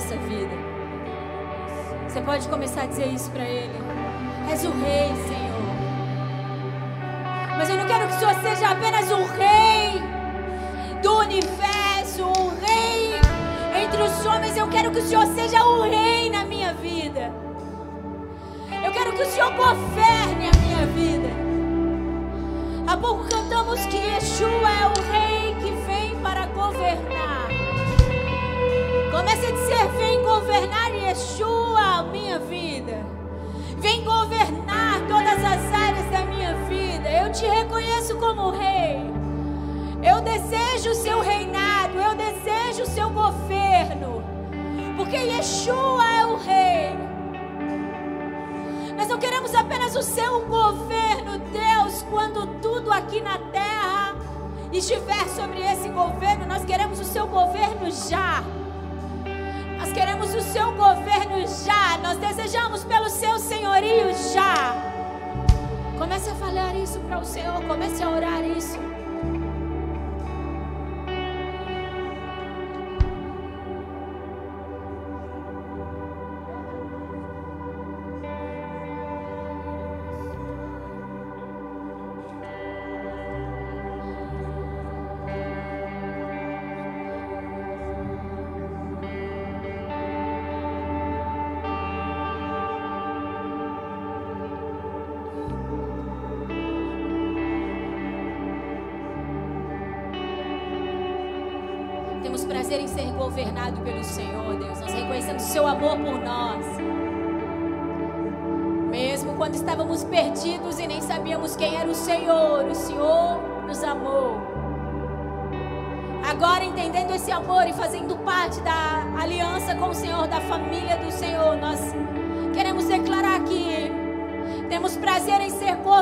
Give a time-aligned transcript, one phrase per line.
[0.00, 0.56] nossa vida.
[2.08, 3.74] Você pode começar a dizer isso para Ele.
[4.50, 5.60] És o Rei, Senhor.
[7.58, 10.02] Mas eu não quero que o Senhor seja apenas o Rei
[11.02, 13.14] do universo, o Rei
[13.82, 14.56] entre os homens.
[14.56, 17.32] Eu quero que o Senhor seja o Rei na minha vida.
[18.82, 21.28] Eu quero que o Senhor governe a minha vida.
[22.86, 27.19] Há pouco cantamos que Yeshua é o Rei que vem para governar.
[29.20, 33.04] Comece a dizer: Vem governar, Yeshua, minha vida.
[33.76, 37.06] Vem governar todas as áreas da minha vida.
[37.06, 38.98] Eu te reconheço como Rei.
[40.02, 41.98] Eu desejo o seu reinado.
[41.98, 44.24] Eu desejo o seu governo.
[44.96, 46.96] Porque Yeshua é o Rei.
[48.96, 54.14] Nós não queremos apenas o seu governo, Deus, quando tudo aqui na terra
[54.72, 58.42] estiver sobre esse governo, nós queremos o seu governo já.
[59.90, 61.98] Nós queremos o seu governo já.
[61.98, 64.72] Nós desejamos pelo seu senhorio já.
[65.98, 68.89] Comece a falar isso para o Senhor, comece a orar isso.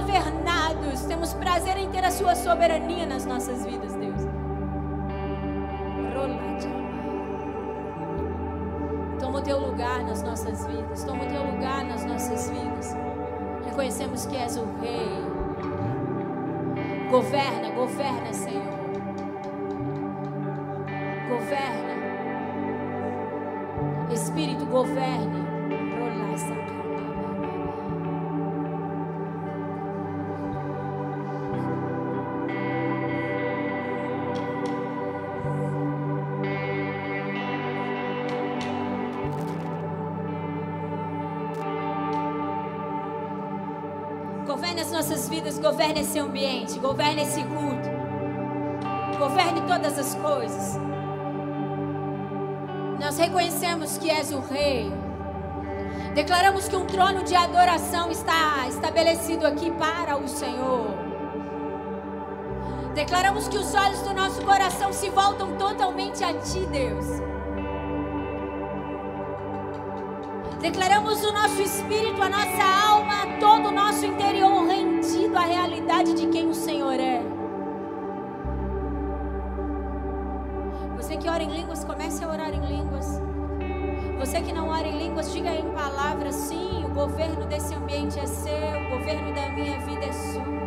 [0.00, 4.22] Governados, temos prazer em ter a Sua soberania nas nossas vidas, Deus.
[9.18, 11.04] Toma o teu lugar nas nossas vidas.
[11.04, 12.96] Toma o teu lugar nas nossas vidas.
[13.64, 15.08] Reconhecemos que és o Rei.
[17.10, 18.62] Governa, governa, Senhor.
[21.28, 21.88] Governa.
[24.12, 25.37] Espírito, governe.
[45.38, 47.88] Vidas, governe esse ambiente, governe esse culto.
[49.18, 50.78] Governe todas as coisas.
[53.00, 54.92] Nós reconhecemos que és o Rei.
[56.14, 60.88] Declaramos que um trono de adoração está estabelecido aqui para o Senhor.
[62.94, 67.06] Declaramos que os olhos do nosso coração se voltam totalmente a Ti, Deus.
[70.60, 74.77] Declaramos o nosso espírito, a nossa alma, todo o nosso interior rendido
[75.38, 77.22] à realidade de quem o Senhor é.
[80.96, 83.20] Você que ora em línguas, comece a orar em línguas.
[84.18, 88.26] Você que não ora em línguas, diga em palavras: sim, o governo desse ambiente é
[88.26, 90.58] seu, o governo da minha vida é sua.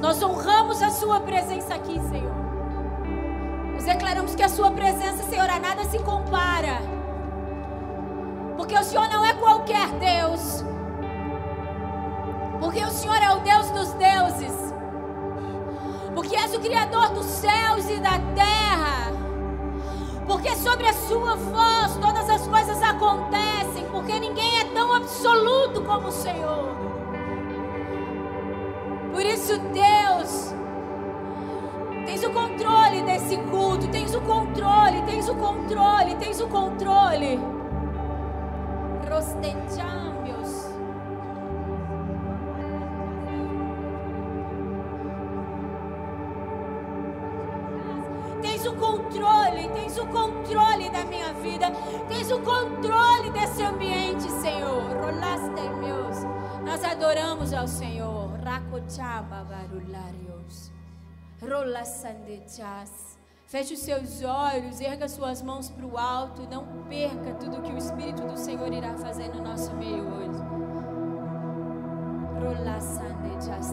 [0.00, 2.34] Nós honramos a Sua presença aqui, Senhor.
[3.74, 6.80] Nós declaramos que a Sua presença, Senhor, a nada se compara.
[8.56, 10.64] Porque o Senhor não é qualquer Deus.
[12.96, 14.74] Senhor é o Deus dos deuses.
[16.14, 19.12] Porque és o Criador dos céus e da terra.
[20.26, 23.86] Porque sobre a sua voz todas as coisas acontecem.
[23.92, 26.76] Porque ninguém é tão absoluto como o Senhor.
[29.12, 30.54] Por isso, Deus,
[32.04, 37.56] tens o controle desse culto, tens o controle, tens o controle, tens o controle
[39.16, 40.45] rostechamos.
[50.06, 51.66] O controle da minha vida,
[52.08, 54.82] tens o controle desse ambiente, Senhor.
[54.82, 56.24] Rolaste meus.
[56.64, 58.30] Nós adoramos ao Senhor.
[58.42, 60.70] Racochaba barularios.
[61.40, 63.16] Rolasandechas.
[63.46, 67.70] Feche os seus olhos, erga suas mãos para o alto e não perca tudo que
[67.70, 70.26] o Espírito do Senhor irá fazer no nosso meio hoje.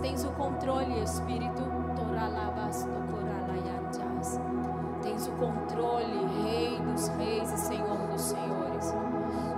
[0.01, 1.63] Tens o controle, Espírito.
[1.95, 3.22] Coralayan
[5.23, 8.93] tens o controle, Rei dos Reis e Senhor dos Senhores.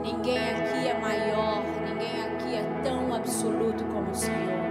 [0.02, 4.65] Ninguém aqui é maior, ninguém aqui é tão absoluto como o Senhor.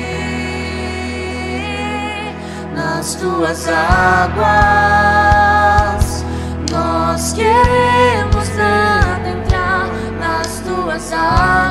[2.75, 4.45] nas tuas águas.
[6.71, 9.89] Nós queremos entrar
[10.19, 11.64] nas tuas águas.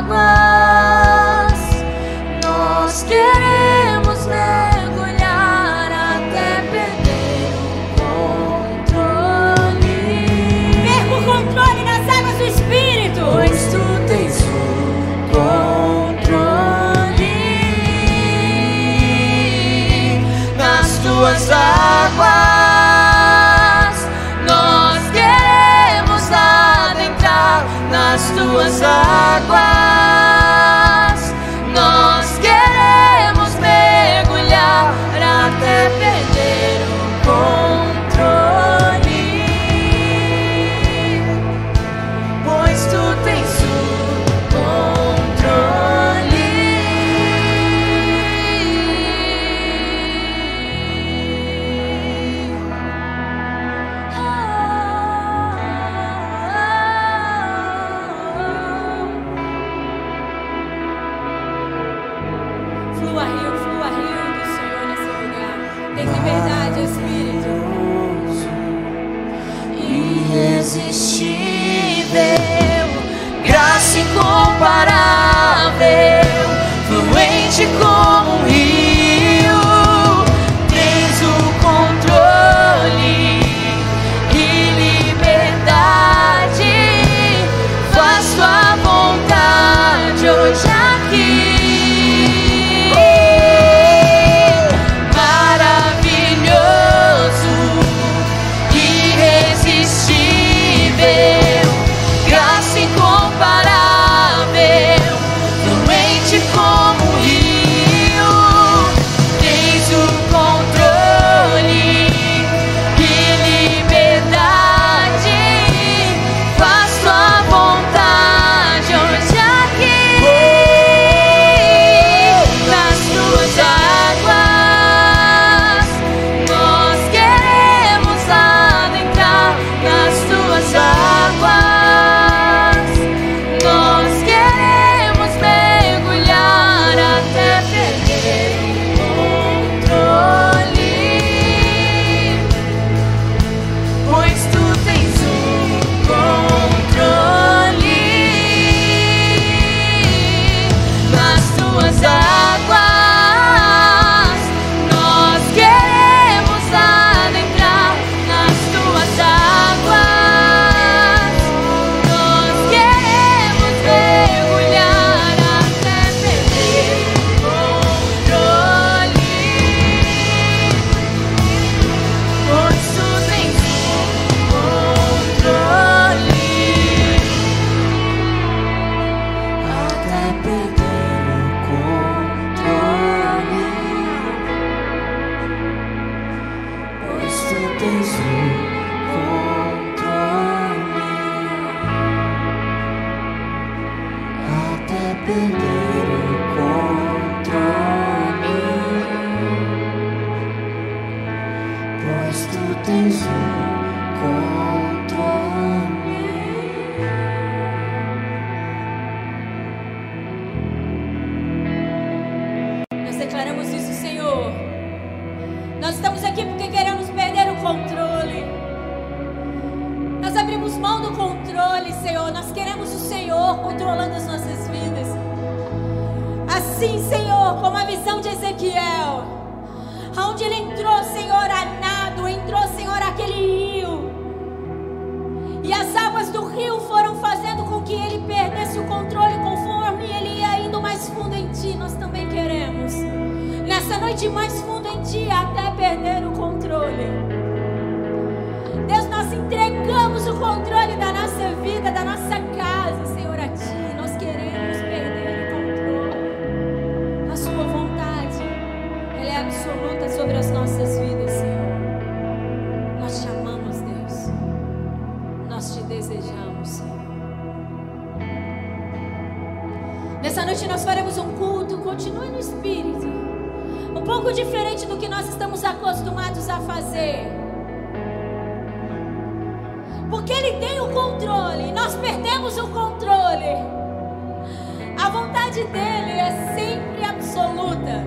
[285.63, 288.03] Vontade dele é sempre absoluta.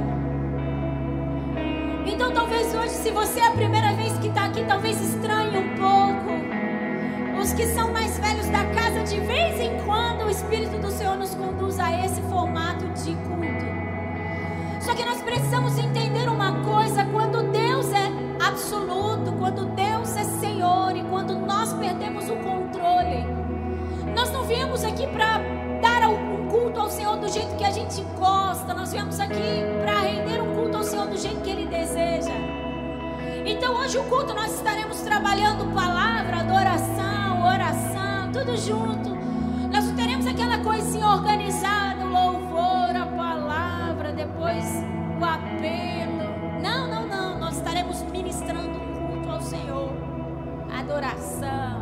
[2.06, 5.76] Então, talvez hoje, se você é a primeira vez que está aqui, talvez estranhe um
[5.76, 7.40] pouco.
[7.40, 11.16] Os que são mais velhos da casa, de vez em quando, o Espírito do Senhor
[11.16, 13.66] nos conduz a esse formato de culto.
[14.80, 18.10] Só que nós precisamos entender uma coisa: quando Deus é
[18.46, 23.26] absoluto, quando Deus é Senhor e quando nós perdemos o controle,
[24.14, 25.65] nós não viemos aqui para
[26.87, 29.35] ao Senhor do jeito que a gente gosta, nós viemos aqui
[29.83, 32.31] para render um culto ao Senhor do jeito que Ele deseja.
[33.45, 39.16] Então hoje o culto nós estaremos trabalhando palavra, adoração, oração, tudo junto.
[39.69, 44.64] Nós não teremos aquela coisinha organizada, o louvor, a palavra, depois
[45.21, 46.62] o apelo.
[46.62, 47.40] Não, não, não.
[47.40, 49.90] Nós estaremos ministrando um culto ao Senhor.
[50.73, 51.76] Adoração.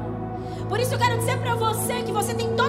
[0.67, 2.64] Por isso eu quero dizer para você que você tem total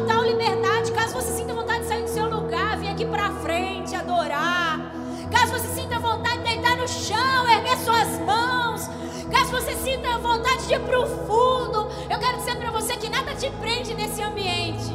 [10.25, 14.21] vontade de ir pro fundo, eu quero dizer para você que nada te prende nesse
[14.21, 14.93] ambiente.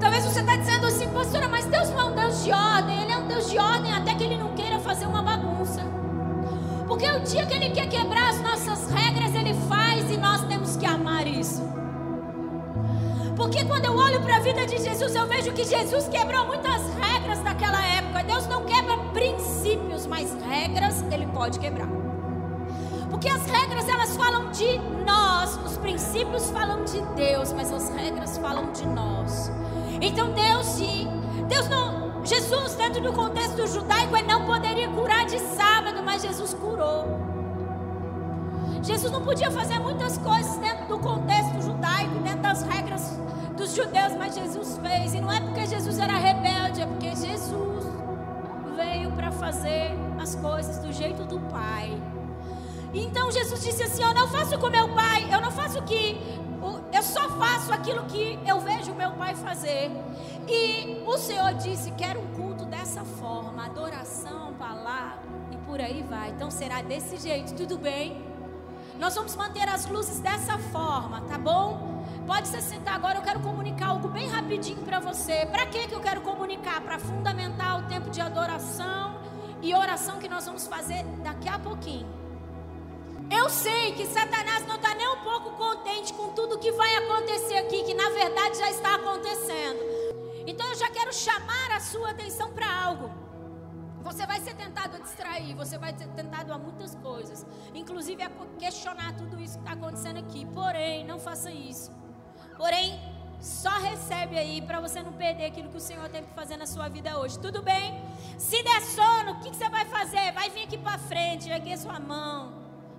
[0.00, 3.02] Talvez você está dizendo assim, pastora, mas Deus não é um Deus de ordem.
[3.02, 5.82] Ele é um Deus de ordem até que Ele não queira fazer uma bagunça.
[6.86, 10.76] Porque o dia que Ele quer quebrar as nossas regras, Ele faz e nós temos
[10.76, 11.62] que amar isso.
[13.36, 16.82] Porque quando eu olho para a vida de Jesus, eu vejo que Jesus quebrou muitas
[16.94, 18.22] regras daquela época.
[18.24, 22.07] Deus não quebra princípios, mas regras Ele pode quebrar.
[23.10, 28.38] Porque as regras elas falam de nós, os princípios falam de Deus, mas as regras
[28.38, 29.50] falam de nós.
[30.00, 30.78] Então Deus
[31.48, 36.52] Deus não, Jesus dentro do contexto judaico ele não poderia curar de sábado, mas Jesus
[36.52, 37.18] curou.
[38.82, 43.18] Jesus não podia fazer muitas coisas dentro do contexto judaico, dentro das regras
[43.56, 45.14] dos judeus, mas Jesus fez.
[45.14, 47.84] E não é porque Jesus era rebelde, é porque Jesus
[48.76, 51.98] veio para fazer as coisas do jeito do Pai.
[52.92, 56.16] Então Jesus disse assim: Eu não faço com meu pai, eu não faço o que.
[56.92, 59.90] Eu só faço aquilo que eu vejo meu pai fazer.
[60.48, 66.30] E o Senhor disse: Quero um culto dessa forma, adoração, palavra e por aí vai.
[66.30, 68.26] Então será desse jeito, tudo bem?
[68.98, 72.04] Nós vamos manter as luzes dessa forma, tá bom?
[72.26, 75.46] Pode se sentar agora, eu quero comunicar algo bem rapidinho para você.
[75.46, 76.80] Para que que eu quero comunicar?
[76.80, 79.20] Para fundamentar o tempo de adoração
[79.62, 82.27] e oração que nós vamos fazer daqui a pouquinho.
[83.30, 87.58] Eu sei que Satanás não está nem um pouco contente com tudo que vai acontecer
[87.58, 89.80] aqui, que na verdade já está acontecendo.
[90.46, 93.10] Então eu já quero chamar a sua atenção para algo.
[94.02, 97.44] Você vai ser tentado a distrair, você vai ser tentado a muitas coisas,
[97.74, 100.46] inclusive a questionar tudo isso que está acontecendo aqui.
[100.46, 101.92] Porém, não faça isso.
[102.56, 102.98] Porém,
[103.40, 106.66] só recebe aí para você não perder aquilo que o Senhor tem que fazer na
[106.66, 107.38] sua vida hoje.
[107.38, 108.02] Tudo bem?
[108.38, 110.32] Se der sono, o que, que você vai fazer?
[110.32, 112.57] Vai vir aqui para frente, erguer sua mão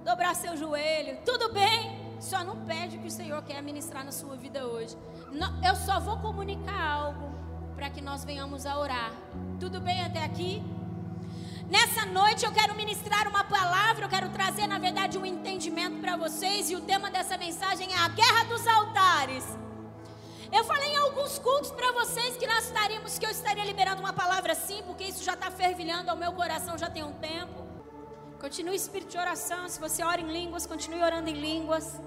[0.09, 1.79] dobrar seu joelho, tudo bem?
[2.19, 4.97] Só não pede o que o Senhor quer ministrar na sua vida hoje.
[5.63, 7.27] Eu só vou comunicar algo
[7.75, 9.11] para que nós venhamos a orar.
[9.59, 10.63] Tudo bem até aqui?
[11.69, 16.17] Nessa noite eu quero ministrar uma palavra, eu quero trazer, na verdade, um entendimento para
[16.17, 16.71] vocês.
[16.71, 19.45] E o tema dessa mensagem é a guerra dos altares.
[20.51, 24.01] Eu falei em alguns alguns cultos para vocês que nós estaríamos, que eu estaria liberando
[24.01, 27.68] uma palavra assim, porque isso já está fervilhando ao meu coração já tem um tempo.
[28.39, 29.67] Continue espírito de oração.
[29.67, 31.99] Se você ora em línguas, continue orando em línguas.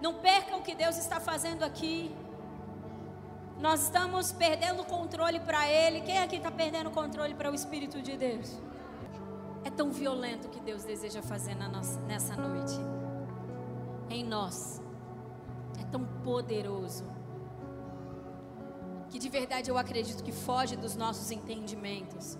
[0.00, 2.14] Não perca o que Deus está fazendo aqui.
[3.58, 6.00] Nós estamos perdendo o controle para Ele.
[6.02, 8.56] Quem aqui está perdendo o controle para o Espírito de Deus?
[9.64, 12.78] É tão violento o que Deus deseja fazer nossa, nessa noite.
[14.08, 14.80] Em nós.
[15.80, 17.04] É tão poderoso.
[19.08, 22.38] Que de verdade eu acredito que foge dos nossos entendimentos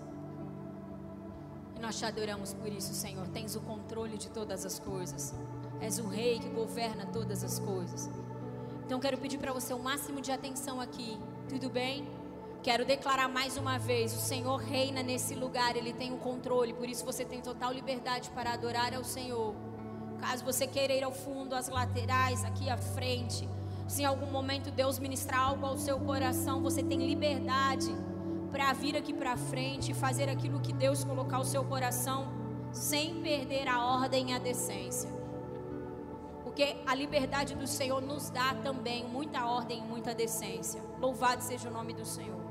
[1.81, 3.27] nós te adoramos por isso, Senhor.
[3.29, 5.33] Tens o controle de todas as coisas.
[5.81, 8.09] És o rei que governa todas as coisas.
[8.85, 11.19] Então quero pedir para você o um máximo de atenção aqui.
[11.49, 12.07] Tudo bem?
[12.61, 16.87] Quero declarar mais uma vez: o Senhor reina nesse lugar, Ele tem o controle, por
[16.87, 19.55] isso você tem total liberdade para adorar ao Senhor.
[20.19, 23.49] Caso você queira ir ao fundo, às laterais, aqui à frente,
[23.87, 27.91] se em algum momento Deus ministrar algo ao seu coração, você tem liberdade
[28.51, 32.27] para vir aqui para frente e fazer aquilo que Deus colocar o seu coração,
[32.71, 35.09] sem perder a ordem e a decência.
[36.43, 40.81] Porque a liberdade do Senhor nos dá também muita ordem e muita decência.
[40.99, 42.41] Louvado seja o nome do Senhor.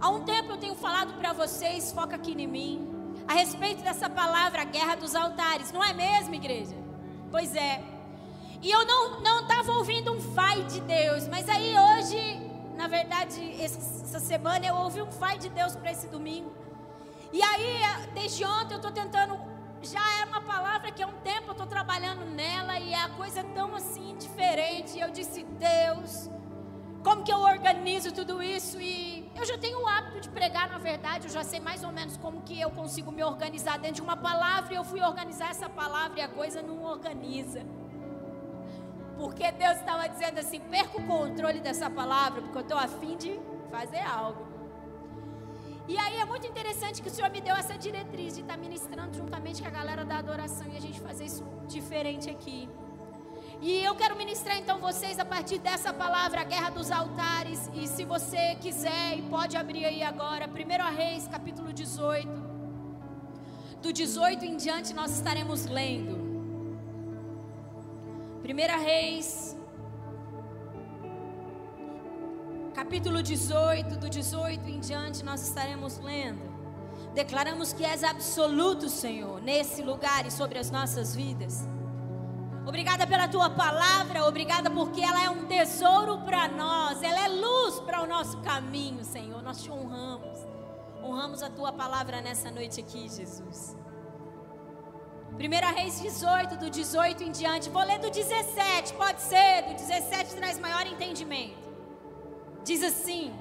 [0.00, 2.88] Há um tempo eu tenho falado para vocês, foca aqui em mim,
[3.26, 5.72] a respeito dessa palavra, guerra dos altares.
[5.72, 6.76] Não é mesmo, igreja?
[7.30, 7.82] Pois é.
[8.62, 13.62] E eu não não estava ouvindo um vai de Deus, mas aí hoje na verdade,
[13.62, 16.52] essa semana eu ouvi um Pai de Deus para esse domingo.
[17.32, 17.80] E aí,
[18.14, 19.38] desde ontem, eu estou tentando.
[19.82, 23.40] Já é uma palavra que há um tempo eu estou trabalhando nela e a coisa
[23.40, 24.98] é tão assim diferente.
[24.98, 26.30] Eu disse, Deus,
[27.02, 28.80] como que eu organizo tudo isso?
[28.80, 31.92] E eu já tenho o hábito de pregar, na verdade, eu já sei mais ou
[31.92, 34.72] menos como que eu consigo me organizar dentro de uma palavra.
[34.72, 37.62] E eu fui organizar essa palavra e a coisa não organiza.
[39.16, 43.40] Porque Deus estava dizendo assim: perca o controle dessa palavra, porque eu estou afim de
[43.70, 44.54] fazer algo.
[45.86, 48.60] E aí é muito interessante que o Senhor me deu essa diretriz de estar tá
[48.60, 52.68] ministrando juntamente com a galera da adoração e a gente fazer isso diferente aqui.
[53.60, 57.70] E eu quero ministrar então vocês a partir dessa palavra, a guerra dos altares.
[57.74, 62.28] E se você quiser, e pode abrir aí agora, 1 Reis, capítulo 18.
[63.82, 66.23] Do 18 em diante nós estaremos lendo.
[68.44, 69.56] 1 Reis,
[72.74, 76.52] capítulo 18, do 18 em diante nós estaremos lendo.
[77.14, 81.66] Declaramos que és absoluto, Senhor, nesse lugar e sobre as nossas vidas.
[82.66, 87.80] Obrigada pela tua palavra, obrigada porque ela é um tesouro para nós, ela é luz
[87.80, 89.42] para o nosso caminho, Senhor.
[89.42, 90.38] Nós te honramos,
[91.02, 93.74] honramos a tua palavra nessa noite aqui, Jesus.
[95.34, 97.68] 1 Reis 18, do 18 em diante.
[97.68, 101.68] Vou ler do 17, pode ser, do 17 traz maior entendimento.
[102.64, 103.32] Diz assim: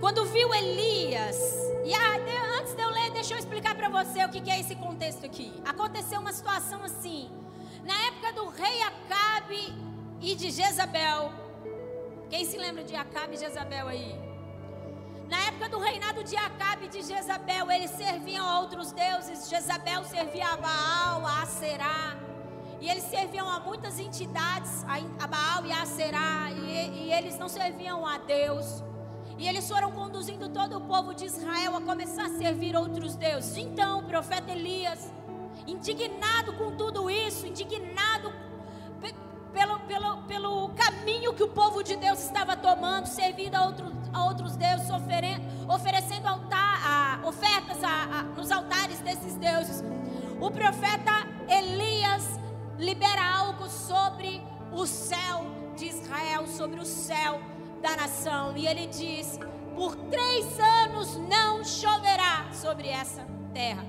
[0.00, 1.36] Quando viu Elias,
[1.84, 4.58] e ah, antes de eu ler, deixa eu explicar para você o que, que é
[4.58, 5.52] esse contexto aqui.
[5.64, 7.30] Aconteceu uma situação assim,
[7.84, 9.74] na época do rei Acabe
[10.22, 11.32] e de Jezabel.
[12.30, 14.27] Quem se lembra de Acabe e Jezabel aí?
[15.28, 19.48] Na época do reinado de Acabe e de Jezabel, eles serviam a outros deuses.
[19.48, 22.16] Jezabel servia a Baal, a Aserá.
[22.80, 24.84] E eles serviam a muitas entidades,
[25.18, 26.50] a Baal e a Aserá.
[26.50, 28.82] E, e eles não serviam a Deus.
[29.36, 33.54] E eles foram conduzindo todo o povo de Israel a começar a servir outros deuses.
[33.58, 35.12] Então, o profeta Elias,
[35.66, 38.32] indignado com tudo isso, indignado
[39.52, 44.24] pelo, pelo, pelo caminho que o povo de Deus estava tomando, servindo a, outro, a
[44.24, 44.88] outros deuses,
[45.68, 49.82] oferecendo altar, a, ofertas a, nos altares desses deuses.
[50.40, 52.38] O profeta Elias
[52.78, 57.40] libera algo sobre o céu de Israel, sobre o céu
[57.80, 58.56] da nação.
[58.56, 59.38] E ele diz:
[59.74, 63.84] Por três anos não choverá sobre essa terra.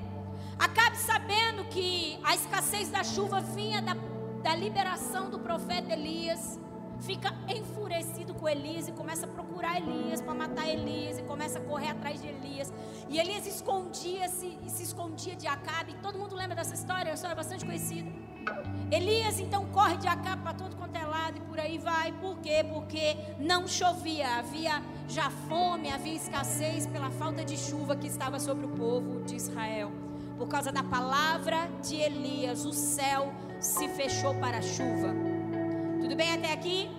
[0.57, 3.95] Acabe sabendo que a escassez da chuva vinha da
[4.41, 6.59] da liberação do profeta Elias,
[7.01, 11.61] fica enfurecido com Elias e começa a procurar Elias para matar Elias e começa a
[11.61, 12.71] correr atrás de Elias.
[13.09, 15.95] E Elias escondia-se e se escondia de Acabe.
[16.01, 17.09] Todo mundo lembra dessa história?
[17.09, 18.09] É uma história bastante conhecida.
[18.91, 22.11] Elias então corre de Acabe para todo quanto é lado e por aí vai.
[22.13, 22.65] Por quê?
[22.67, 28.65] Porque não chovia, havia já fome, havia escassez pela falta de chuva que estava sobre
[28.65, 29.91] o povo de Israel.
[30.37, 35.38] Por causa da palavra de Elias, o céu se fechou para a chuva.
[36.09, 36.89] Tudo bem até aqui?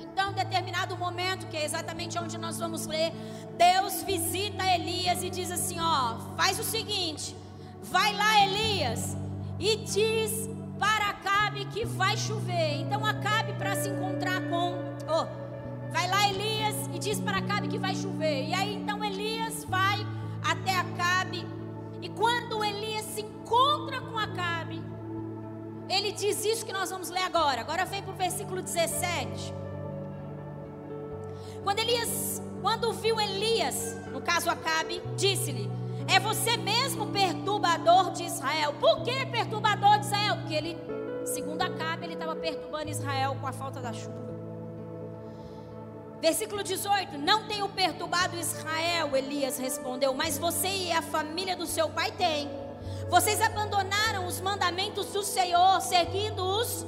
[0.00, 3.12] Então, em determinado momento, que é exatamente onde nós vamos ler,
[3.56, 7.36] Deus visita Elias e diz assim: Ó, faz o seguinte,
[7.80, 9.16] vai lá, Elias,
[9.60, 12.80] e diz para Acabe que vai chover.
[12.80, 15.44] Então, Acabe, para se encontrar com, oh,
[17.04, 18.48] diz para Acabe que vai chover.
[18.48, 20.04] E aí então Elias vai
[20.42, 21.46] até Acabe.
[22.00, 24.82] E quando Elias se encontra com Acabe,
[25.88, 27.60] ele diz isso que nós vamos ler agora.
[27.60, 29.54] Agora vem para o versículo 17.
[31.62, 35.70] Quando Elias, quando viu Elias, no caso Acabe, disse-lhe:
[36.08, 38.74] É você mesmo perturbador de Israel.
[38.74, 40.36] Por que perturbador de Israel?
[40.36, 40.76] Porque ele,
[41.24, 44.24] segundo Acabe, ele estava perturbando Israel com a falta da chuva.
[46.20, 51.90] Versículo 18: Não tenho perturbado Israel, Elias respondeu, mas você e a família do seu
[51.90, 52.63] pai têm.
[53.08, 56.86] Vocês abandonaram os mandamentos do Senhor, seguindo-os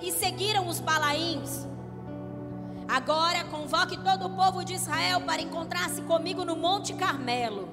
[0.00, 1.66] e seguiram os balaíns.
[2.86, 7.68] Agora convoque todo o povo de Israel para encontrar-se comigo no Monte Carmelo.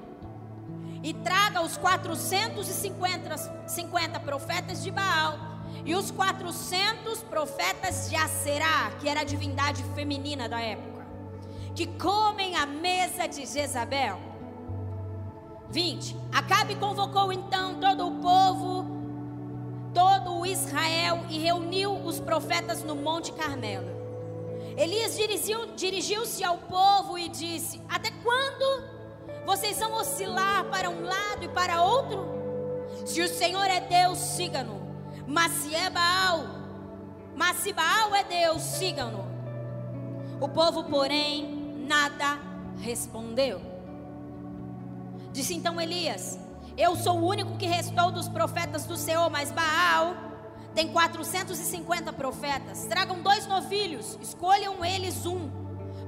[1.02, 5.38] E traga os 450 50 profetas de Baal
[5.84, 11.06] e os 400 profetas de Aserá, que era a divindade feminina da época,
[11.74, 14.29] que comem a mesa de Jezabel.
[15.70, 16.16] 20.
[16.32, 18.84] Acabe convocou então todo o povo,
[19.94, 23.88] todo o Israel e reuniu os profetas no Monte Carmelo.
[24.76, 28.84] Elias dirigiu-se dirigiu ao povo e disse: Até quando
[29.46, 32.28] vocês vão oscilar para um lado e para outro?
[33.06, 34.80] Se o Senhor é Deus, siga-no.
[35.26, 36.44] Mas se é Baal,
[37.36, 39.24] mas se Baal é Deus, sigam-no.
[40.40, 42.38] O povo, porém, nada
[42.80, 43.69] respondeu.
[45.32, 46.38] Disse então Elias:
[46.76, 50.14] Eu sou o único que restou dos profetas do Senhor, mas Baal
[50.74, 52.86] tem 450 profetas.
[52.86, 55.50] Tragam dois novilhos, escolham eles um.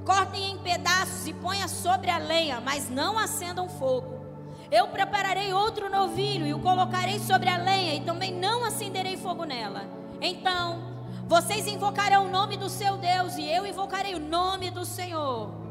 [0.05, 4.21] Cortem em pedaços e ponham sobre a lenha, mas não acendam fogo.
[4.69, 9.45] Eu prepararei outro novilho e o colocarei sobre a lenha, e também não acenderei fogo
[9.45, 9.83] nela.
[10.19, 10.93] Então,
[11.27, 15.62] vocês invocarão o nome do seu Deus, e eu invocarei o nome do Senhor.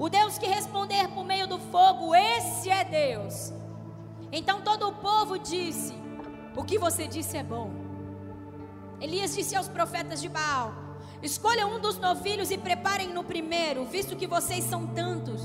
[0.00, 3.52] O Deus que responder por meio do fogo, esse é Deus.
[4.32, 5.92] Então todo o povo disse:
[6.56, 7.70] O que você disse é bom.
[8.98, 10.72] Elias disse aos profetas de Baal:
[11.22, 15.42] Escolham um dos novilhos e preparem no primeiro, visto que vocês são tantos.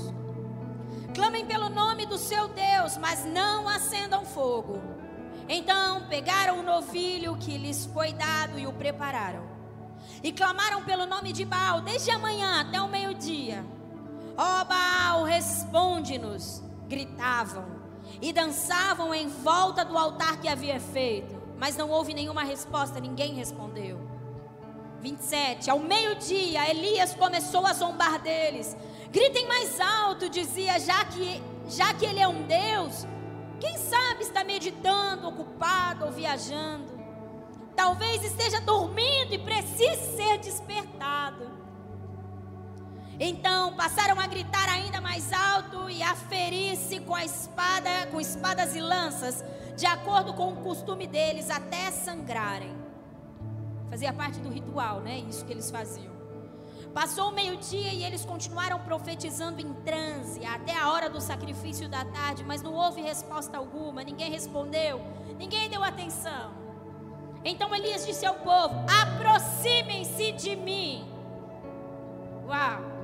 [1.14, 4.80] Clamem pelo nome do seu Deus, mas não acendam fogo.
[5.50, 9.44] Então pegaram o novilho que lhes foi dado e o prepararam.
[10.22, 13.75] E clamaram pelo nome de Baal desde amanhã até o meio-dia.
[14.36, 16.62] Ó oh, Baal, responde-nos!
[16.88, 17.76] Gritavam
[18.20, 21.34] e dançavam em volta do altar que havia feito.
[21.58, 23.98] Mas não houve nenhuma resposta, ninguém respondeu.
[25.00, 25.70] 27.
[25.70, 28.76] Ao meio-dia, Elias começou a zombar deles.
[29.10, 33.06] Gritem mais alto, dizia, já que, já que ele é um Deus.
[33.58, 36.94] Quem sabe está meditando, ocupado ou viajando.
[37.74, 41.55] Talvez esteja dormindo e precise ser despertado.
[43.18, 48.76] Então passaram a gritar ainda mais alto e a ferir-se com a espada, com espadas
[48.76, 49.42] e lanças,
[49.76, 52.74] de acordo com o costume deles, até sangrarem.
[53.88, 55.18] Fazia parte do ritual, né?
[55.18, 56.14] Isso que eles faziam.
[56.92, 62.04] Passou o meio-dia e eles continuaram profetizando em transe até a hora do sacrifício da
[62.04, 65.00] tarde, mas não houve resposta alguma, ninguém respondeu,
[65.38, 66.52] ninguém deu atenção.
[67.44, 71.06] Então Elias disse ao povo: aproximem-se de mim.
[72.46, 72.95] Uau!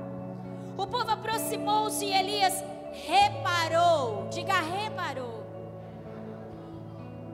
[0.77, 5.43] O povo aproximou-se e Elias reparou, diga reparou,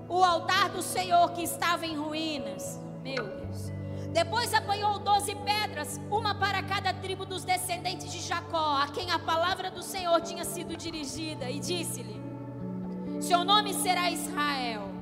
[0.08, 2.80] o altar do Senhor que estava em ruínas.
[3.04, 3.72] Meu Deus.
[4.12, 9.20] Depois apanhou doze pedras, uma para cada tribo dos descendentes de Jacó, a quem a
[9.20, 12.20] palavra do Senhor tinha sido dirigida, e disse-lhe:
[13.22, 14.99] Seu nome será Israel.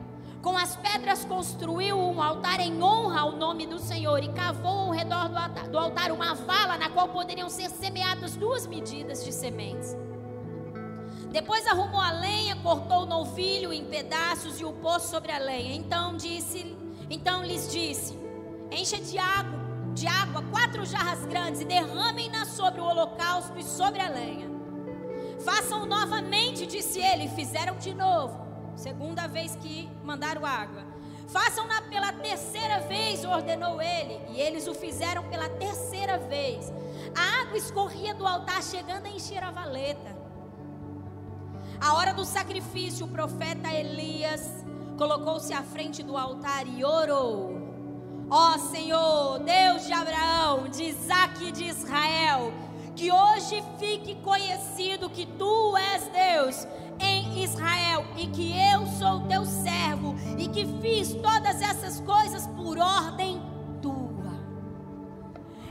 [0.48, 4.92] Com as pedras construiu um altar em honra ao nome do Senhor e cavou ao
[4.92, 5.28] redor
[5.70, 9.94] do altar, uma vala na qual poderiam ser semeadas duas medidas de sementes.
[11.34, 15.76] Depois arrumou a lenha, cortou o novilho em pedaços e o pôs sobre a lenha.
[15.76, 16.74] Então disse,
[17.10, 18.18] então lhes disse:
[18.72, 19.60] Encha de água,
[19.94, 24.50] de água quatro jarras grandes e derramem-na sobre o holocausto e sobre a lenha.
[25.44, 28.47] Façam novamente, disse ele, e fizeram de novo.
[28.78, 30.86] Segunda vez que mandaram água.
[31.30, 36.72] Façam-na pela terceira vez, ordenou ele, e eles o fizeram pela terceira vez.
[37.16, 40.16] A água escorria do altar, chegando a encher a valeta.
[41.82, 44.64] A hora do sacrifício, o profeta Elias
[44.96, 47.58] colocou-se à frente do altar e orou.
[48.30, 52.54] Ó oh, Senhor, Deus de Abraão, de Isaac e de Israel,
[52.96, 56.68] que hoje fique conhecido que tu és Deus
[57.36, 63.42] Israel e que eu sou teu servo e que fiz todas essas coisas por ordem
[63.82, 64.18] tua.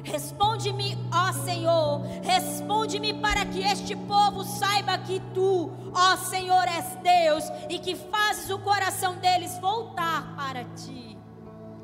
[0.04, 7.44] Responde-me, ó Senhor, responde-me para que este povo saiba que tu, ó Senhor, és Deus
[7.68, 11.18] e que fazes o coração deles voltar para ti.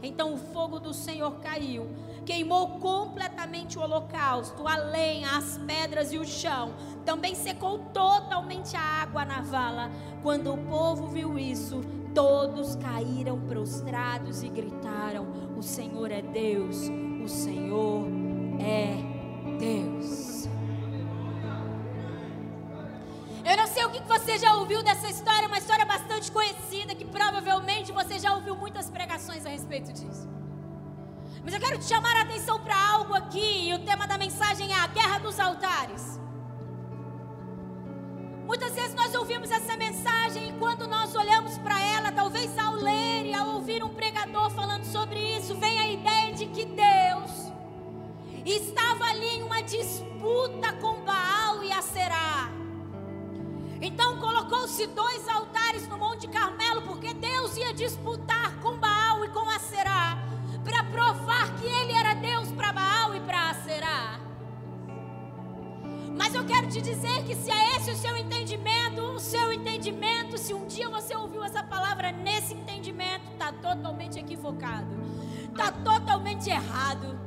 [0.03, 1.89] Então o fogo do Senhor caiu,
[2.25, 6.73] queimou completamente o holocausto, a lenha, as pedras e o chão.
[7.05, 9.91] Também secou totalmente a água na vala.
[10.23, 11.81] Quando o povo viu isso,
[12.15, 16.77] todos caíram prostrados e gritaram: O Senhor é Deus,
[17.23, 18.07] o Senhor
[18.61, 18.97] é
[19.59, 20.49] Deus.
[23.45, 27.05] Eu não sei o que você já ouviu dessa história, uma história bastante conhecida, que
[27.05, 30.32] provavelmente você já ouviu muitas pregações a respeito disso.
[31.45, 34.73] Mas eu quero te chamar a atenção para algo aqui, e o tema da mensagem
[34.73, 36.21] é a guerra dos altares.
[38.47, 43.25] Muitas vezes nós ouvimos essa mensagem e quando nós olhamos para ela, talvez ao ler
[43.25, 47.53] e ao ouvir um pregador falando sobre isso, vem a ideia de que Deus
[48.45, 52.51] estava ali em uma disputa com Baal e Aserá.
[53.81, 59.49] Então colocou-se dois altares no Monte Carmelo, porque Deus ia disputar com Baal e com
[59.49, 60.19] Aserá,
[60.73, 64.19] para provar que ele era Deus para Baal e para Aserá.
[66.17, 70.39] Mas eu quero te dizer que se é esse o seu entendimento, o seu entendimento,
[70.39, 74.89] se um dia você ouviu essa palavra nesse entendimento, está totalmente equivocado,
[75.51, 77.21] está totalmente errado.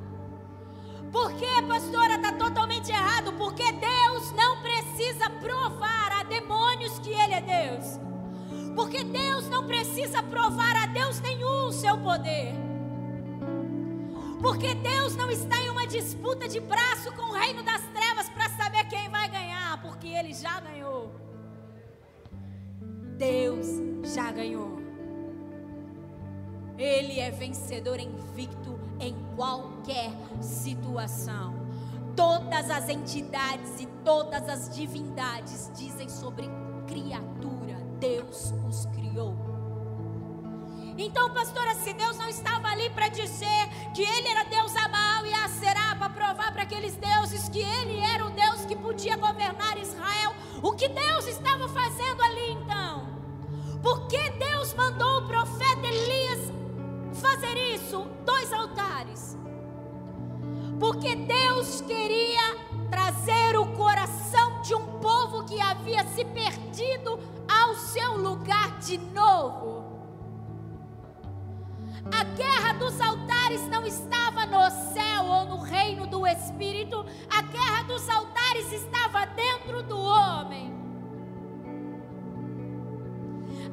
[1.11, 3.31] Por que, pastora, está totalmente errado?
[3.33, 7.99] Porque Deus não precisa provar a demônios que Ele é Deus.
[8.75, 12.74] Porque Deus não precisa provar a Deus nenhum o seu poder.
[14.45, 18.47] Porque Deus não está em uma disputa de braço com o reino das trevas para
[18.49, 21.11] saber quem vai ganhar, porque Ele já ganhou.
[23.17, 23.65] Deus
[24.03, 24.77] já ganhou.
[26.77, 31.55] Ele é vencedor invicto em qualquer situação.
[32.15, 36.47] Todas as entidades e todas as divindades dizem sobre
[36.85, 39.44] criatura, Deus os criou.
[40.97, 45.25] Então, pastora, se Deus não estava ali para dizer que Ele era Deus a Baal
[45.25, 49.17] e a Será, para provar para aqueles deuses que Ele era o Deus que podia
[49.17, 53.07] governar Israel, o que Deus estava fazendo ali então?
[53.83, 56.51] Por que Deus mandou o profeta Elias
[57.13, 58.07] fazer isso?
[58.25, 59.37] Dois altares.
[60.79, 62.57] Porque Deus queria
[62.89, 69.94] trazer o coração de um povo que havia se perdido ao seu lugar de novo.
[72.11, 77.83] A guerra dos altares não estava no céu ou no reino do Espírito, a guerra
[77.83, 80.73] dos altares estava dentro do homem.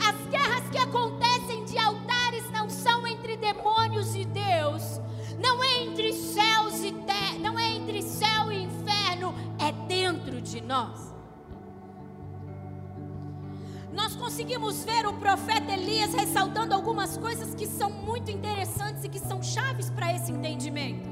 [0.01, 5.01] As guerras que acontecem de altares não são entre demônios e Deus,
[5.39, 10.61] não é entre céus e terra, não é entre céu e inferno, é dentro de
[10.63, 11.12] nós.
[13.93, 19.19] Nós conseguimos ver o profeta Elias ressaltando algumas coisas que são muito interessantes e que
[19.19, 21.09] são chaves para esse entendimento.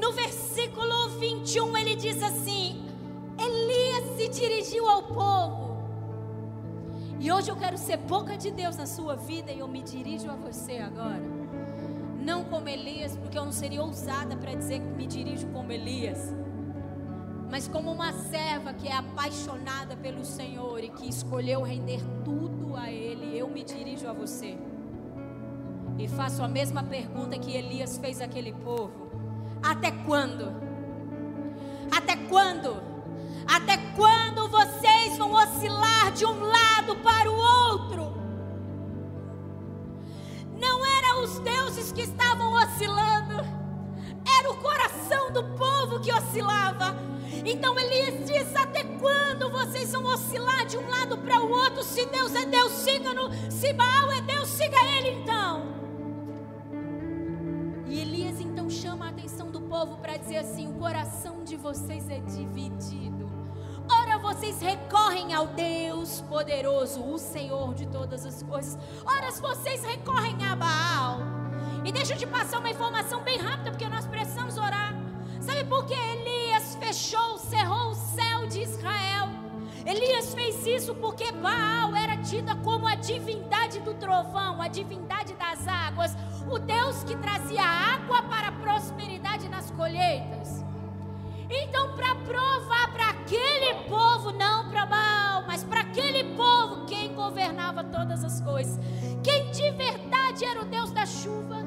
[0.00, 2.86] No versículo 21 ele diz assim:
[3.38, 5.66] Elias se dirigiu ao povo.
[7.18, 10.30] E hoje eu quero ser boca de Deus na sua vida e eu me dirijo
[10.30, 11.22] a você agora.
[12.20, 16.34] Não como Elias, porque eu não seria ousada para dizer que me dirijo como Elias.
[17.50, 22.90] Mas como uma serva que é apaixonada pelo Senhor e que escolheu render tudo a
[22.90, 24.58] Ele, eu me dirijo a você.
[25.98, 29.10] E faço a mesma pergunta que Elias fez àquele povo:
[29.62, 30.52] Até quando?
[31.90, 32.82] Até quando?
[33.46, 38.16] Até quando vocês vão oscilar de um lado para o outro?
[40.60, 43.44] Não eram os deuses que estavam oscilando,
[44.38, 46.96] era o coração do povo que oscilava.
[47.44, 51.82] Então Elias diz: Até quando vocês vão oscilar de um lado para o outro?
[51.82, 53.30] Se Deus é Deus, siga-no.
[53.50, 55.74] Se Baal é Deus, siga ele então.
[57.86, 62.08] E Elias então chama a atenção do povo para dizer assim: O coração de vocês
[62.10, 63.26] é dividido.
[63.88, 68.76] Ora, vocês recorrem ao Deus poderoso, o Senhor de todas as coisas.
[69.04, 71.20] Ora, vocês recorrem a Baal.
[71.84, 74.05] E deixa eu te passar uma informação bem rápida, porque nós
[74.60, 74.94] orar.
[75.40, 79.28] Sabe por que Elias fechou, cerrou o céu de Israel?
[79.84, 85.68] Elias fez isso porque Baal era tida como a divindade do trovão, a divindade das
[85.68, 86.16] águas,
[86.50, 90.64] o Deus que trazia água para prosperidade nas colheitas.
[91.48, 97.84] Então, para provar para aquele povo, não para Baal, mas para aquele povo, quem governava
[97.84, 98.80] todas as coisas,
[99.22, 101.64] quem de verdade era o Deus da chuva,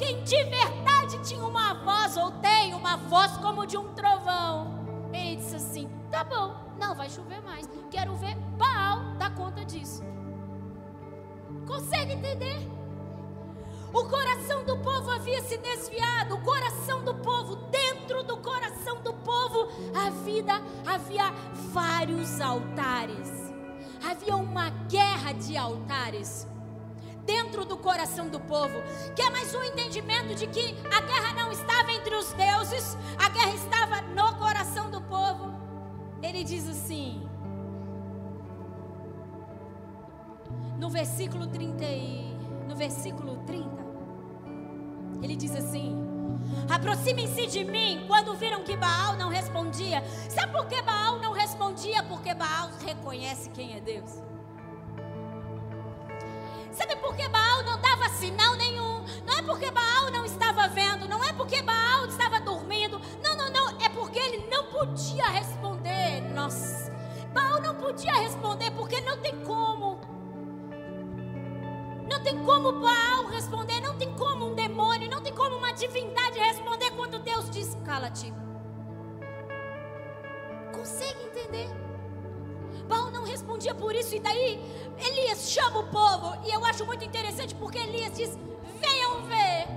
[0.00, 5.10] quem de verdade tinha uma voz, ou tem uma voz como de um trovão.
[5.12, 7.68] Ele disse assim: tá bom, não vai chover mais.
[7.90, 10.02] Quero ver Baal dar conta disso.
[11.66, 12.66] Consegue entender?
[13.92, 19.12] O coração do povo havia se desviado, o coração do povo, dentro do coração do
[19.12, 21.30] povo, a vida havia
[21.72, 23.52] vários altares.
[24.08, 26.46] Havia uma guerra de altares
[27.24, 28.82] dentro do coração do povo.
[29.14, 33.28] Que é mais um entendimento de que a guerra não estava entre os deuses, a
[33.28, 35.52] guerra estava no coração do povo.
[36.22, 37.26] Ele diz assim,
[40.78, 42.34] no versículo 30 e,
[42.68, 43.68] no versículo 30,
[45.22, 45.94] ele diz assim:
[46.68, 50.02] Aproximem-se de mim quando viram que Baal não respondia.
[50.28, 52.02] Sabe por que Baal não respondia?
[52.04, 54.29] Porque Baal reconhece quem é Deus.
[56.72, 59.04] Sabe por que Baal não dava sinal nenhum?
[59.26, 63.00] Não é porque Baal não estava vendo, não é porque Baal estava dormindo.
[63.22, 63.80] Não, não, não.
[63.80, 66.20] É porque ele não podia responder.
[66.32, 66.90] Nossa.
[67.32, 70.00] Baal não podia responder porque não tem como.
[72.08, 76.38] Não tem como Baal responder, não tem como um demônio, não tem como uma divindade
[76.38, 78.32] responder quando Deus diz: cala-te.
[80.72, 81.89] Consegue entender?
[82.90, 84.60] Baal não respondia por isso, e daí
[84.98, 88.36] Elias chama o povo, e eu acho muito interessante porque Elias diz:
[88.80, 89.68] venham ver.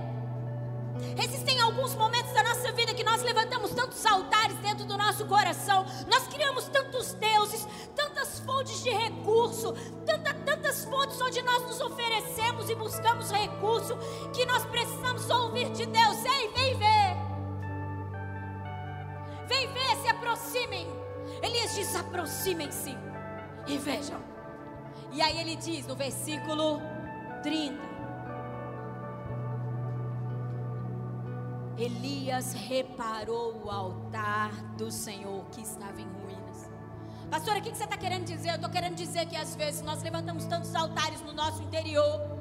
[1.22, 5.86] Existem alguns momentos da nossa vida que nós levantamos tantos altares dentro do nosso coração,
[6.08, 9.72] nós criamos tantos deuses, tantas fontes de recurso,
[10.04, 13.96] tanta, tantas fontes onde nós nos oferecemos e buscamos recurso,
[14.32, 16.83] que nós precisamos ouvir de Deus: ei, vem vem
[21.74, 22.96] Diz: aproximem-se
[23.66, 24.20] e vejam.
[25.12, 26.80] E aí ele diz no versículo
[27.42, 27.94] 30.
[31.76, 36.70] Elias reparou o altar do Senhor que estava em ruínas.
[37.28, 38.50] Pastor, o que você está querendo dizer?
[38.50, 42.33] Eu estou querendo dizer que às vezes nós levantamos tantos altares no nosso interior.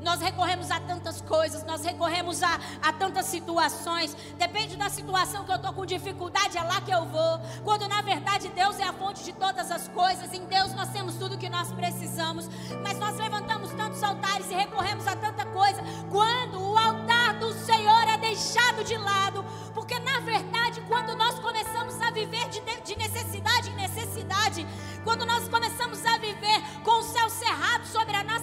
[0.00, 4.14] Nós recorremos a tantas coisas, nós recorremos a, a tantas situações.
[4.38, 7.40] Depende da situação que eu estou com dificuldade, é lá que eu vou.
[7.64, 11.16] Quando na verdade Deus é a fonte de todas as coisas, em Deus nós temos
[11.16, 12.48] tudo que nós precisamos.
[12.82, 15.82] Mas nós levantamos tantos altares e recorremos a tanta coisa.
[16.10, 22.00] Quando o altar do Senhor é deixado de lado, porque na verdade, quando nós começamos
[22.00, 24.66] a viver de, de necessidade em necessidade,
[25.04, 28.35] quando nós começamos a viver com o céu cerrado sobre a nossa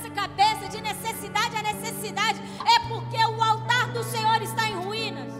[2.13, 5.33] necessidade, é porque o altar do Senhor está em ruínas.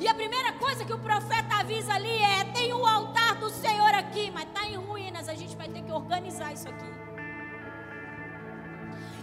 [0.00, 3.94] E a primeira coisa que o profeta avisa ali é: tem o altar do Senhor
[3.94, 5.28] aqui, mas está em ruínas.
[5.28, 6.92] A gente vai ter que organizar isso aqui.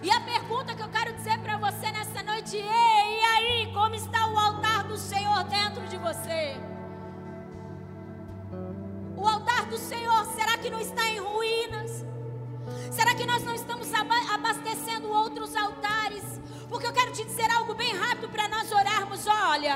[0.04, 3.96] E a pergunta que eu quero dizer para você nessa noite é: e aí, como
[3.96, 6.56] está o altar do Senhor dentro de você?
[9.16, 12.06] O altar do Senhor, será que não está em ruínas?
[12.92, 16.42] Será que nós não estamos abastecendo outros altares?
[16.72, 19.28] Porque eu quero te dizer algo bem rápido para nós orarmos.
[19.28, 19.76] Olha,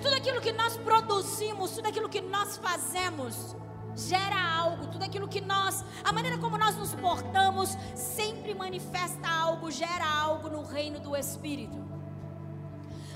[0.00, 3.56] tudo aquilo que nós produzimos, tudo aquilo que nós fazemos,
[3.96, 9.68] gera algo, tudo aquilo que nós, a maneira como nós nos portamos, sempre manifesta algo,
[9.68, 11.84] gera algo no reino do Espírito.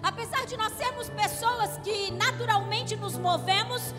[0.02, 3.94] Apesar de nós sermos pessoas que naturalmente nos movemos,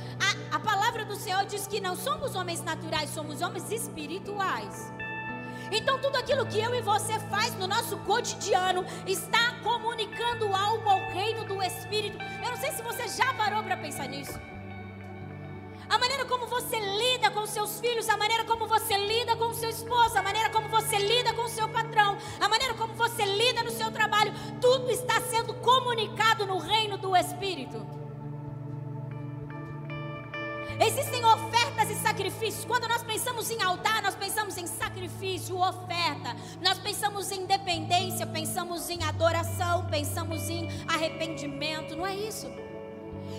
[0.52, 4.92] a, a palavra do Senhor diz que não somos homens naturais, somos homens espirituais.
[5.72, 11.00] Então, tudo aquilo que eu e você faz no nosso cotidiano está comunicando algo ao
[11.10, 12.18] reino do Espírito.
[12.44, 14.40] Eu não sei se você já parou para pensar nisso.
[15.88, 19.70] A maneira como você lida com seus filhos, a maneira como você lida com seu
[19.70, 23.72] esposo, a maneira como você lida com seu patrão, a maneira como você lida no
[23.72, 28.05] seu trabalho, tudo está sendo comunicado no reino do Espírito.
[30.80, 32.66] Existem ofertas e sacrifícios.
[32.66, 36.36] Quando nós pensamos em altar, nós pensamos em sacrifício, oferta.
[36.62, 41.96] Nós pensamos em dependência, pensamos em adoração, pensamos em arrependimento.
[41.96, 42.48] Não é isso?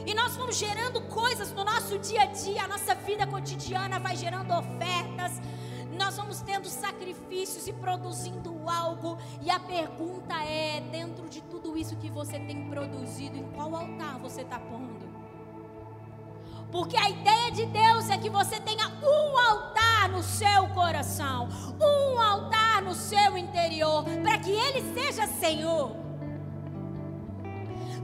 [0.07, 4.17] E nós vamos gerando coisas no nosso dia a dia, a nossa vida cotidiana vai
[4.17, 5.41] gerando ofertas.
[5.93, 9.19] Nós vamos tendo sacrifícios e produzindo algo.
[9.43, 14.19] E a pergunta é: dentro de tudo isso que você tem produzido, em qual altar
[14.19, 14.86] você está pondo?
[16.77, 21.49] Porque a ideia de Deus é que você tenha um altar no seu coração,
[21.81, 25.97] um altar no seu interior, para que Ele seja Senhor.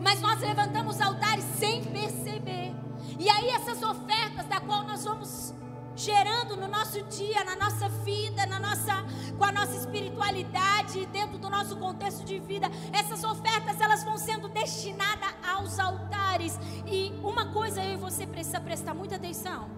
[0.03, 2.75] Mas nós levantamos altares sem perceber.
[3.19, 5.53] E aí essas ofertas da qual nós vamos
[5.95, 9.05] gerando no nosso dia, na nossa vida, na nossa,
[9.39, 12.69] com a nossa espiritualidade, dentro do nosso contexto de vida.
[12.93, 16.59] Essas ofertas elas vão sendo destinadas aos altares.
[16.87, 19.71] E uma coisa eu e você precisa prestar muita atenção.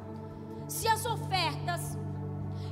[0.69, 1.99] Se as ofertas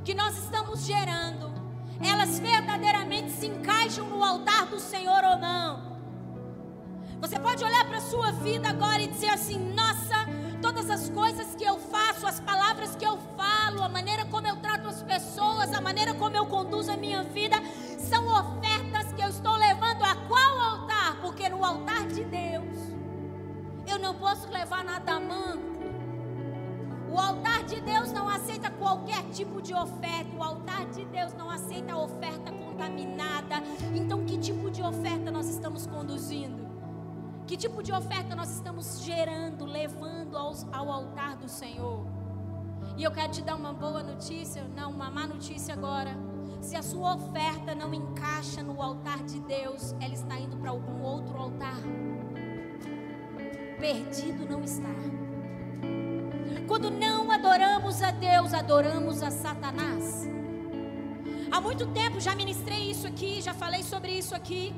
[0.03, 1.53] que nós estamos gerando,
[2.01, 5.93] elas verdadeiramente se encaixam no altar do Senhor ou não.
[7.21, 10.22] Você pode olhar para a sua vida agora e dizer assim: nossa,
[10.63, 14.55] todas as coisas que eu faço, as palavras que eu falo, a maneira como eu
[14.55, 17.57] trato as pessoas, a maneira como eu conduzo a minha vida,
[17.99, 21.19] são ofertas que eu estou levando a qual altar?
[21.21, 22.77] Porque no altar de Deus,
[23.85, 25.83] eu não posso levar nada manco.
[27.11, 30.33] O altar de Deus não aceita qualquer tipo de oferta.
[30.37, 33.61] O altar de Deus não aceita oferta contaminada.
[33.93, 36.62] Então, que tipo de oferta nós estamos conduzindo?
[37.45, 42.05] Que tipo de oferta nós estamos gerando, levando aos, ao altar do Senhor?
[42.97, 46.15] E eu quero te dar uma boa notícia, não, uma má notícia agora.
[46.61, 51.01] Se a sua oferta não encaixa no altar de Deus, ela está indo para algum
[51.01, 51.77] outro altar.
[53.79, 54.93] Perdido não está.
[56.67, 60.25] Quando não adoramos a Deus, adoramos a Satanás.
[61.51, 64.73] Há muito tempo já ministrei isso aqui, já falei sobre isso aqui.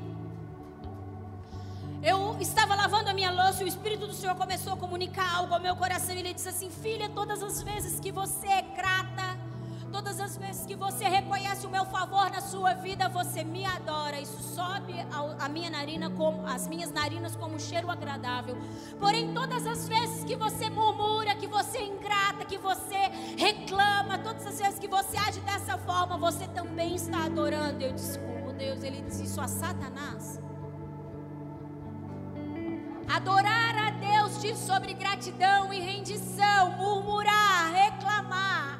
[2.06, 5.52] Eu estava lavando a minha louça e o Espírito do Senhor começou a comunicar algo
[5.52, 6.14] ao meu coração.
[6.14, 9.36] Ele disse assim: Filha, todas as vezes que você é grata,
[9.90, 14.20] todas as vezes que você reconhece o meu favor na sua vida, você me adora.
[14.20, 14.94] Isso sobe
[15.40, 18.56] a minha narina como as minhas narinas como um cheiro agradável.
[19.00, 24.46] Porém, todas as vezes que você murmura, que você é ingrata, que você reclama, todas
[24.46, 27.82] as vezes que você age dessa forma, você também está adorando.
[27.82, 30.35] Eu disse, como Deus, ele disse isso a Satanás.
[33.26, 38.78] Adorar a Deus diz sobre gratidão e rendição, murmurar, reclamar.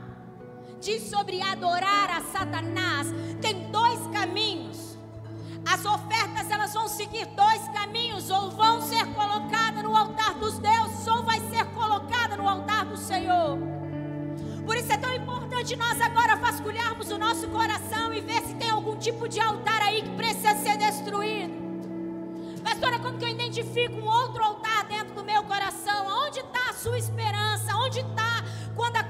[0.81, 3.09] Diz sobre adorar a Satanás.
[3.43, 4.97] Tem dois caminhos.
[5.69, 11.09] As ofertas elas vão seguir dois caminhos, ou vão ser colocadas no altar dos deuses,
[11.09, 13.59] ou vai ser colocada no altar do Senhor.
[14.65, 18.71] Por isso é tão importante nós agora vasculharmos o nosso coração e ver se tem
[18.71, 21.56] algum tipo de altar aí que precisa ser destruído.
[22.77, 26.09] Pastora, como que eu identifico um outro altar dentro do meu coração?
[26.27, 27.74] Onde está a sua esperança?
[27.74, 29.05] Onde está quando, a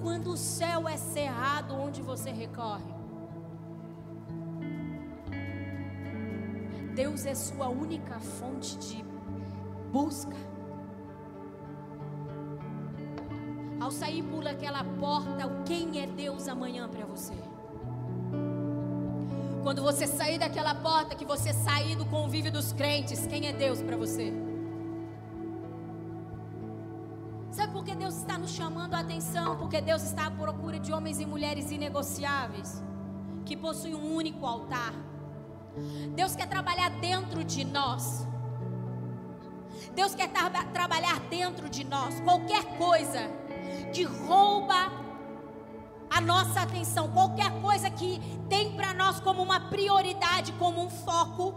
[0.00, 2.94] quando o céu é cerrado, onde você recorre?
[6.94, 9.04] Deus é sua única fonte de
[9.90, 10.36] busca.
[13.80, 17.34] Ao sair por aquela porta, quem é Deus amanhã para você?
[19.62, 23.80] Quando você sair daquela porta, que você sair do convívio dos crentes, quem é Deus
[23.80, 24.32] para você?
[27.52, 29.56] Sabe por que Deus está nos chamando a atenção?
[29.56, 32.82] Porque Deus está à procura de homens e mulheres inegociáveis,
[33.44, 34.94] que possuem um único altar.
[36.14, 38.26] Deus quer trabalhar dentro de nós.
[39.94, 42.18] Deus quer tra trabalhar dentro de nós.
[42.20, 43.30] Qualquer coisa
[43.92, 45.01] que rouba
[46.12, 51.54] a nossa atenção, qualquer coisa que tem para nós como uma prioridade, como um foco,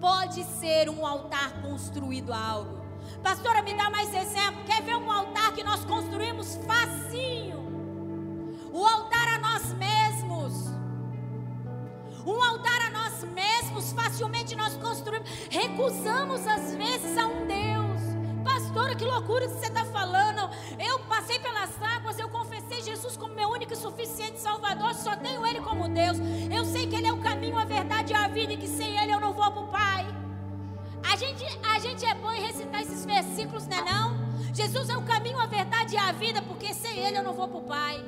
[0.00, 2.82] pode ser um altar construído a algo.
[3.22, 4.64] Pastora, me dá mais exemplo.
[4.64, 7.62] Quer ver um altar que nós construímos facinho?
[8.72, 10.52] O altar a nós mesmos.
[12.26, 15.30] Um altar a nós mesmos, facilmente nós construímos.
[15.50, 17.84] Recusamos às vezes a um Deus.
[18.44, 20.50] Pastora, que loucura que você está falando.
[20.78, 22.28] Eu passei pelas águas, eu
[22.84, 26.18] Jesus como meu único e suficiente Salvador, só tenho Ele como Deus.
[26.54, 28.98] Eu sei que Ele é o caminho, a verdade e a vida, e que sem
[28.98, 30.06] Ele eu não vou para o Pai.
[31.10, 34.24] A gente, a gente é bom em recitar esses versículos, não é não?
[34.54, 37.48] Jesus é o caminho, a verdade e a vida, porque sem Ele eu não vou
[37.48, 38.04] para o Pai.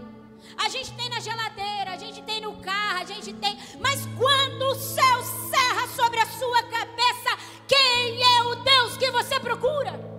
[0.57, 3.59] A gente tem na geladeira, a gente tem no carro, a gente tem.
[3.81, 9.41] Mas quando o céu cerra sobre a sua cabeça, quem é o Deus que você
[9.41, 10.16] procura?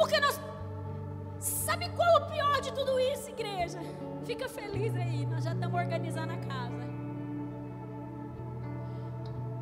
[0.00, 0.40] Porque nós.
[1.38, 3.78] Sabe qual o pior de tudo isso, igreja?
[4.24, 6.88] Fica feliz aí, nós já estamos organizando a casa.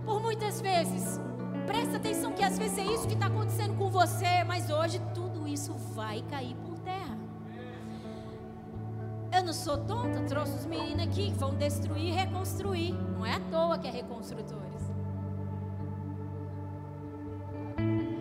[0.04, 1.20] Por muitas vezes,
[1.66, 5.46] presta atenção que às vezes é isso que está acontecendo com você, mas hoje tudo
[5.46, 7.18] isso vai cair por terra.
[9.32, 12.92] Eu não sou tonta, trouxe os meninos aqui que vão destruir e reconstruir.
[12.92, 14.82] Não é à toa que é reconstrutores.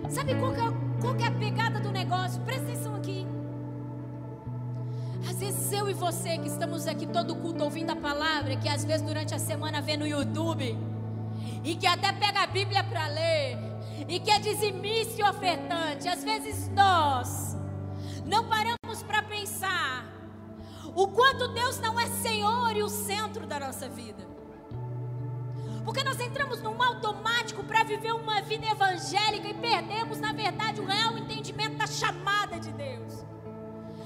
[0.10, 1.87] Sabe qual que é qual que é a pegada do
[2.18, 2.42] negócio?
[2.42, 3.28] Presta atenção aqui.
[5.30, 8.84] Às vezes eu e você que estamos aqui todo culto ouvindo a palavra, que às
[8.84, 10.78] vezes durante a semana vê no YouTube,
[11.64, 13.58] e que até pega a Bíblia para ler,
[14.08, 16.08] e que é dizimista e ofertante.
[16.08, 17.58] Às vezes nós
[18.26, 20.06] não paramos para pensar
[20.96, 24.26] o quanto Deus não é Senhor e o centro da nossa vida.
[25.88, 30.86] Porque nós entramos num automático para viver uma vida evangélica e perdemos, na verdade, o
[30.86, 31.07] real
[31.98, 33.26] chamada de Deus.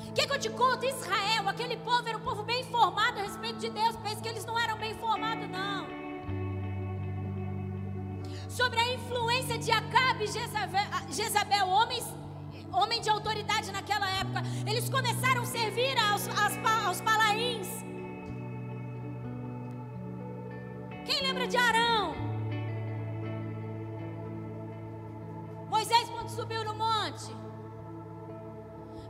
[0.10, 0.86] O que, que eu te conto?
[0.86, 3.96] Israel, aquele povo era um povo bem informado a respeito de Deus.
[3.98, 5.88] Pensa que eles não eram bem informados, não.
[8.50, 12.06] Sobre a influência de Acabe e Jezabel, Jezabel homens,
[12.74, 17.02] homem de autoridade naquela época, eles começaram a servir aos, aos, aos.
[21.06, 22.14] Quem lembra de Arão?
[25.70, 27.34] Moisés, quando subiu no monte,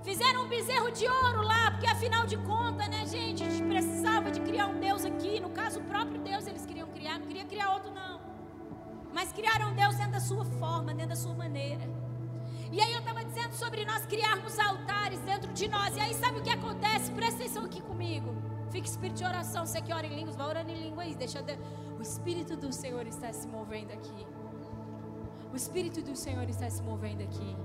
[0.04, 4.32] fizeram um bezerro de ouro lá, porque afinal de contas, né, gente, a gente precisava
[4.32, 5.40] de criar um Deus aqui.
[5.40, 8.20] No caso, o próprio Deus eles queriam criar, não queria criar outro, não.
[9.14, 11.88] Mas criaram Deus dentro da sua forma, dentro da sua maneira.
[12.72, 15.96] E aí eu estava dizendo sobre nós criarmos altares dentro de nós.
[15.98, 17.12] E aí sabe o que acontece?
[17.12, 18.34] Presta atenção aqui comigo.
[18.72, 19.66] Fique espírito de oração.
[19.66, 21.14] Você que ora em línguas, vai orando em língua aí.
[21.14, 21.58] Deixa de...
[22.00, 24.26] O Espírito do Senhor está se movendo aqui.
[25.52, 27.56] O Espírito do Senhor está se movendo aqui.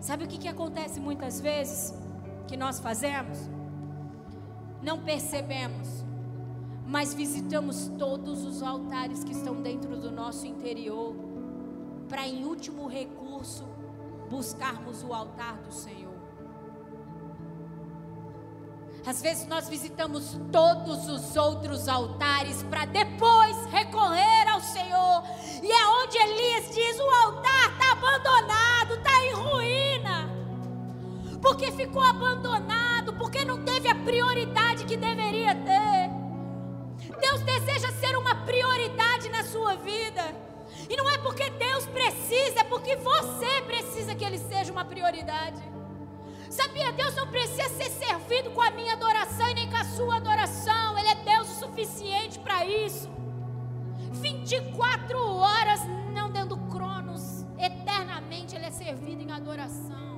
[0.00, 1.94] Sabe o que, que acontece muitas vezes
[2.48, 3.38] que nós fazemos?
[4.82, 6.04] Não percebemos,
[6.86, 11.14] mas visitamos todos os altares que estão dentro do nosso interior,
[12.08, 13.68] para em último recurso
[14.30, 16.10] buscarmos o altar do Senhor.
[19.06, 25.22] Às vezes nós visitamos todos os outros altares para depois recorrer ao Senhor.
[25.62, 28.99] E é onde Elias diz: o altar está abandonado.
[31.40, 36.10] Porque ficou abandonado, porque não teve a prioridade que deveria ter.
[37.20, 40.34] Deus deseja ser uma prioridade na sua vida.
[40.88, 45.60] E não é porque Deus precisa, é porque você precisa que Ele seja uma prioridade.
[46.50, 46.92] Sabia?
[46.92, 50.98] Deus não precisa ser servido com a minha adoração e nem com a sua adoração.
[50.98, 53.08] Ele é Deus o suficiente para isso.
[54.12, 55.80] 24 horas,
[56.12, 60.09] não dando cronos, eternamente Ele é servido em adoração.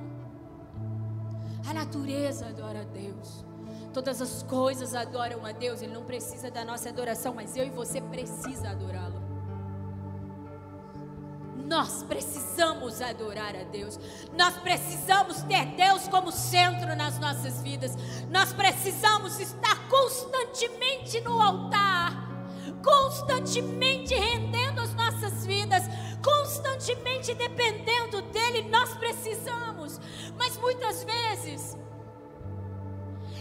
[1.67, 3.45] A natureza adora a Deus.
[3.93, 5.81] Todas as coisas adoram a Deus.
[5.81, 9.21] Ele não precisa da nossa adoração, mas eu e você precisa adorá-lo.
[11.65, 13.99] Nós precisamos adorar a Deus.
[14.37, 17.95] Nós precisamos ter Deus como centro nas nossas vidas.
[18.29, 22.29] Nós precisamos estar constantemente no altar,
[22.83, 25.83] constantemente rendendo as nossas vidas,
[26.23, 28.69] constantemente dependendo dele.
[28.69, 29.82] Nós precisamos.
[30.63, 31.77] Muitas vezes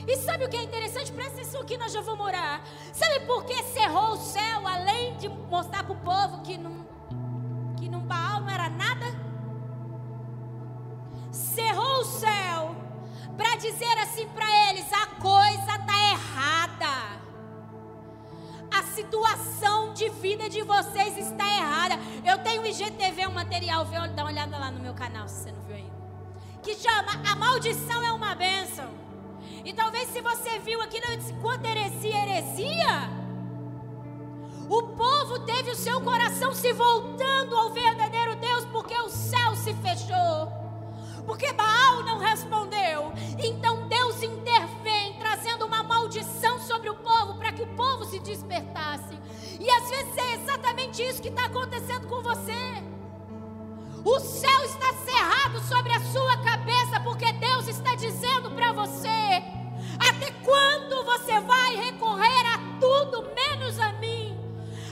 [0.06, 1.12] e sabe o que é interessante?
[1.12, 2.60] Presta atenção aqui, nós já vamos morar.
[2.92, 6.82] Sabe por que cerrou o céu, além de mostrar para o povo que não
[8.12, 9.06] Baal não era nada?
[11.30, 12.76] Cerrou o céu
[13.36, 17.22] para dizer assim para eles: a coisa está errada.
[18.74, 21.94] A situação de vida de vocês está errada.
[22.24, 25.62] Eu tenho IGTV, um material, dá uma olhada lá no meu canal se você não
[25.62, 25.91] viu ainda.
[26.62, 28.88] Que chama A Maldição é uma Bênção.
[29.64, 33.10] E talvez se você viu aqui, não disse quanto heresia, heresia.
[34.68, 39.74] O povo teve o seu coração se voltando ao verdadeiro Deus porque o céu se
[39.74, 40.52] fechou.
[41.26, 43.12] Porque Baal não respondeu.
[43.38, 49.18] Então Deus intervém, trazendo uma maldição sobre o povo para que o povo se despertasse.
[49.58, 52.82] E às vezes é exatamente isso que está acontecendo com você.
[54.04, 59.42] O céu está cerrado sobre a sua cabeça porque Deus está dizendo para você:
[59.98, 64.36] até quando você vai recorrer a tudo menos a mim?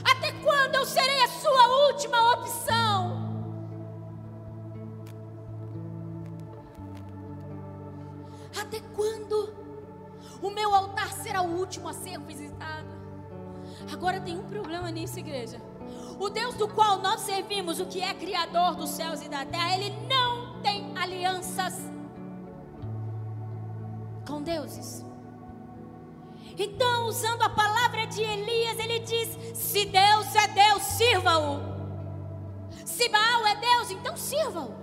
[0.03, 3.21] Até quando eu serei a sua última opção?
[8.59, 9.53] Até quando
[10.41, 12.87] o meu altar será o último a ser visitado?
[13.91, 15.70] Agora tem um problema nisso, igreja.
[16.21, 19.75] O Deus do qual nós servimos, o que é Criador dos céus e da terra,
[19.75, 21.73] ele não tem alianças
[24.27, 25.03] com deuses.
[26.55, 31.59] Então, usando a palavra de Elias, ele diz: se Deus é Deus, sirva-o.
[32.85, 34.75] Se Baal é Deus, então sirva-o.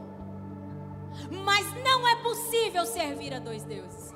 [1.31, 4.13] Mas não é possível servir a dois deuses,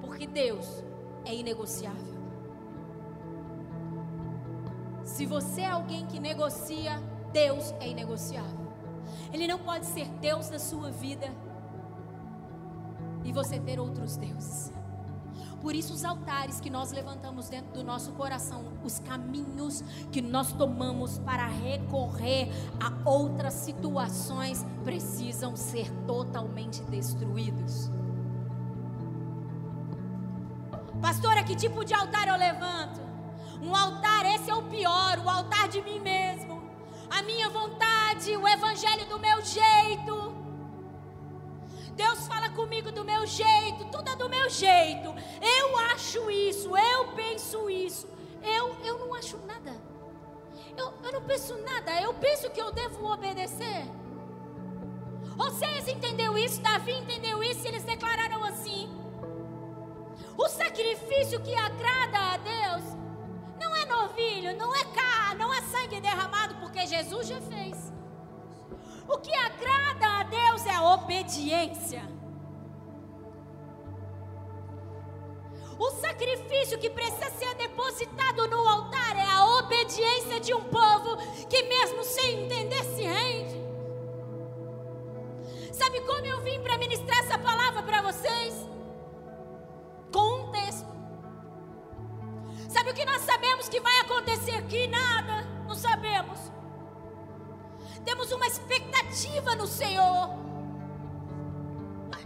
[0.00, 0.84] porque Deus
[1.24, 2.09] é inegociável.
[5.20, 6.98] Se você é alguém que negocia,
[7.30, 8.72] Deus é inegociável.
[9.30, 11.30] Ele não pode ser Deus da sua vida
[13.22, 14.72] e você ter outros deuses.
[15.60, 20.54] Por isso, os altares que nós levantamos dentro do nosso coração, os caminhos que nós
[20.54, 22.48] tomamos para recorrer
[22.82, 27.90] a outras situações, precisam ser totalmente destruídos.
[30.98, 33.09] Pastora, que tipo de altar eu levanto?
[33.62, 36.62] Um altar, esse é o pior, o altar de mim mesmo.
[37.10, 40.34] A minha vontade, o evangelho do meu jeito.
[41.94, 45.14] Deus fala comigo do meu jeito, tudo é do meu jeito.
[45.58, 48.08] Eu acho isso, eu penso isso.
[48.42, 49.76] Eu, eu não acho nada.
[50.76, 53.84] Eu, eu não penso nada, eu penso que eu devo obedecer.
[55.36, 56.60] Vocês entendeu isso?
[56.62, 57.66] Davi entendeu isso?
[57.66, 58.88] Eles declararam assim:
[60.38, 62.84] o sacrifício que agrada a Deus
[63.90, 67.92] novilho, não é carne, não é sangue derramado, porque Jesus já fez.
[69.08, 72.02] O que agrada a Deus é a obediência.
[75.78, 81.16] O sacrifício que precisa ser depositado no altar é a obediência de um povo
[81.48, 83.58] que, mesmo sem entender, se rende.
[85.72, 88.54] Sabe como eu vim para ministrar essa palavra para vocês?
[90.12, 90.99] Com um texto.
[92.72, 94.86] Sabe o que nós sabemos que vai acontecer aqui?
[94.86, 96.50] Nada, não sabemos
[98.04, 100.30] temos uma expectativa no Senhor.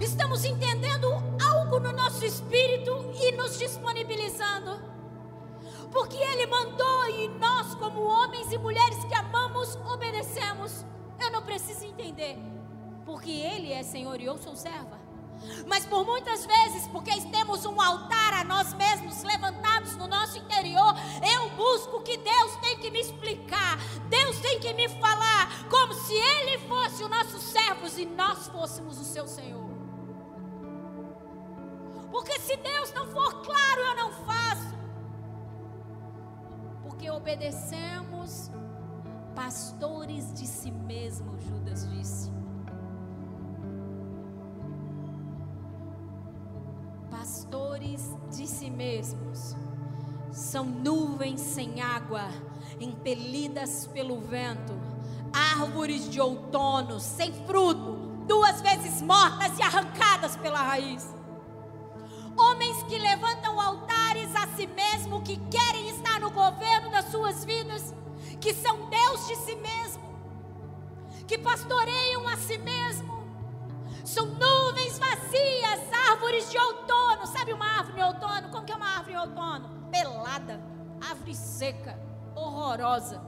[0.00, 1.08] Estamos entendendo
[1.44, 4.82] algo no nosso espírito e nos disponibilizando.
[5.92, 10.84] Porque Ele mandou e nós, como homens e mulheres que amamos, obedecemos.
[11.20, 12.36] Eu não preciso entender,
[13.04, 15.03] porque Ele é Senhor e eu sou serva.
[15.66, 20.94] Mas por muitas vezes, porque temos um altar a nós mesmos levantados no nosso interior,
[21.22, 23.78] eu busco que Deus tem que me explicar,
[24.08, 28.98] Deus tem que me falar, como se Ele fosse o nosso servo e nós fôssemos
[29.00, 29.68] o seu Senhor.
[32.10, 34.74] Porque se Deus não for claro, eu não faço.
[36.82, 38.50] Porque obedecemos
[39.34, 42.43] pastores de si mesmo, Judas disse.
[50.54, 52.28] São nuvens sem água,
[52.80, 54.72] impelidas pelo vento,
[55.32, 61.12] árvores de outono sem fruto, duas vezes mortas e arrancadas pela raiz.
[62.38, 67.92] Homens que levantam altares a si mesmo, que querem estar no governo das suas vidas,
[68.40, 70.04] que são Deus de si mesmo,
[71.26, 73.24] que pastoreiam a si mesmo,
[74.04, 74.53] são nuvens
[76.24, 77.26] árvores de outono.
[77.26, 78.48] Sabe uma árvore de outono?
[78.50, 79.68] Como que é uma árvore de outono?
[79.90, 80.60] Pelada,
[81.06, 81.98] árvore seca,
[82.34, 83.20] horrorosa.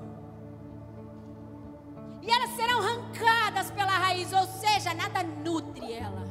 [2.23, 6.27] E elas serão arrancadas pela raiz, ou seja, nada nutre ela.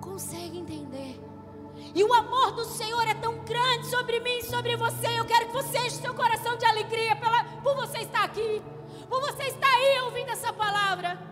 [0.00, 1.18] Consegue entender?
[1.94, 5.18] E o amor do Senhor é tão grande sobre mim e sobre você.
[5.18, 8.62] Eu quero que você enche seu coração de alegria pela, por você estar aqui
[9.10, 11.29] por você estar aí ouvindo essa palavra.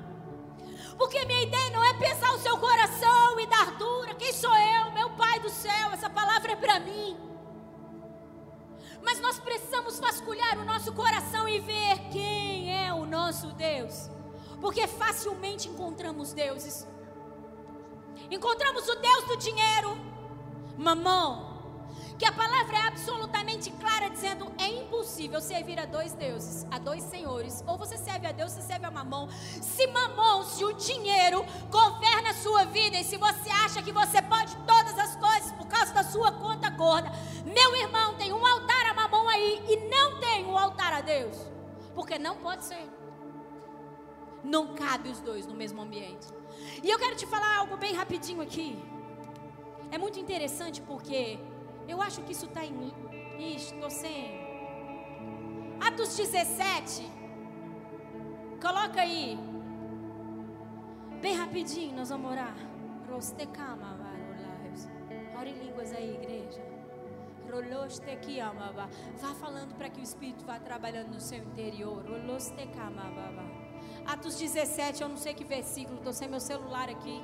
[0.99, 4.15] Porque minha ideia não é pensar o seu coração e dar dura.
[4.15, 4.91] Quem sou eu?
[4.91, 5.93] Meu Pai do céu.
[5.93, 7.17] Essa palavra é para mim.
[9.01, 14.11] Mas nós precisamos vasculhar o nosso coração e ver quem é o nosso Deus.
[14.61, 16.87] Porque facilmente encontramos deuses.
[18.29, 19.97] Encontramos o Deus do dinheiro,
[20.77, 21.58] mamão,
[22.19, 27.05] que a palavra é absolutamente clara, dizendo: é impossível servir a dois deuses, a dois
[27.05, 27.63] senhores.
[27.67, 29.29] Ou você serve a Deus, você serve a mamão.
[29.63, 34.21] Se mamão, se o dinheiro governa a sua vida, e se você acha que você
[34.21, 37.11] pode todas as coisas por causa da sua conta gorda,
[37.45, 41.37] meu irmão, tem um altar a mamão aí e não tem um altar a Deus,
[41.95, 42.89] porque não pode ser.
[44.43, 46.27] Não cabe os dois no mesmo ambiente.
[46.83, 48.83] E eu quero te falar algo bem rapidinho aqui.
[49.91, 51.39] É muito interessante porque
[51.89, 52.93] eu acho que isso está em.
[53.39, 54.47] Ixi, estou sem.
[55.81, 57.11] Atos 17.
[58.61, 59.39] Coloca aí.
[61.21, 62.55] Bem rapidinho, nós vamos orar.
[65.39, 66.61] Ore em línguas aí, igreja.
[69.21, 72.05] Vá falando para que o Espírito vá trabalhando no seu interior.
[74.07, 77.23] Atos 17, eu não sei que versículo, estou sem meu celular aqui.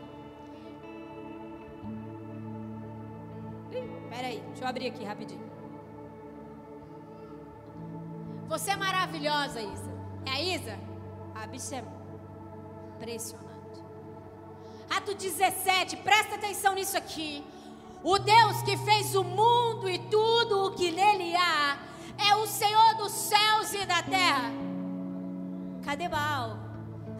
[4.14, 5.42] Peraí, deixa eu abrir aqui rapidinho.
[8.46, 9.92] Você é maravilhosa, Isa.
[10.24, 10.78] É a Isa?
[11.34, 11.84] A bicha é
[12.94, 13.82] impressionante.
[14.88, 17.44] Ato 17, presta atenção nisso aqui.
[18.04, 21.76] O Deus que fez o mundo e tudo o que nele há
[22.16, 24.52] é o Senhor dos céus e da terra.
[25.84, 26.56] Cadê Baal?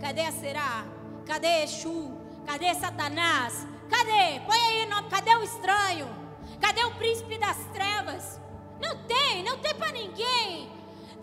[0.01, 0.85] Cadê a Será?
[1.27, 2.13] Cadê Exu?
[2.47, 3.67] Cadê Satanás?
[3.91, 4.41] Cadê?
[4.47, 5.09] Põe aí, nome.
[5.09, 6.24] cadê o estranho?
[6.61, 8.41] Cadê o príncipe das trevas?
[8.81, 10.71] Não tem, não tem para ninguém.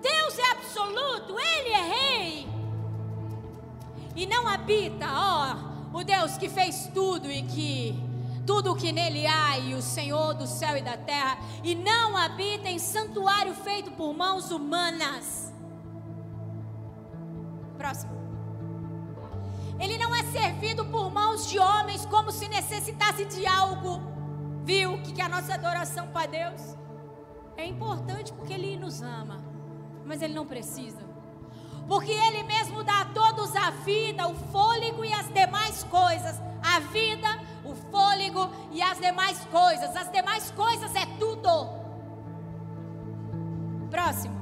[0.02, 2.48] Deus é absoluto, Ele é rei.
[4.16, 8.12] E não habita, ó, o Deus que fez tudo e que
[8.46, 12.18] tudo o que nele há, e o Senhor do céu e da terra, e não
[12.18, 15.54] habita em santuário feito por mãos humanas.
[17.78, 18.12] Próximo.
[19.80, 24.02] Ele não é servido por mãos de homens como se necessitasse de algo.
[24.64, 26.78] Viu que, a nossa adoração para Deus
[27.58, 29.44] é importante porque Ele nos ama,
[30.06, 31.02] mas Ele não precisa.
[31.88, 36.40] Porque Ele mesmo dá a todos a vida, o fôlego e as demais coisas.
[36.64, 37.28] A vida,
[37.66, 39.96] o fôlego e as demais coisas.
[39.96, 41.70] As demais coisas é tudo.
[43.90, 44.41] Próximo.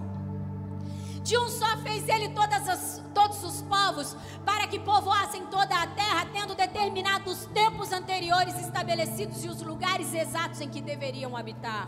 [1.30, 2.34] De um só fez ele
[2.68, 8.60] as, todos os povos, para que povoassem toda a terra, tendo determinado os tempos anteriores
[8.60, 11.88] estabelecidos e os lugares exatos em que deveriam habitar.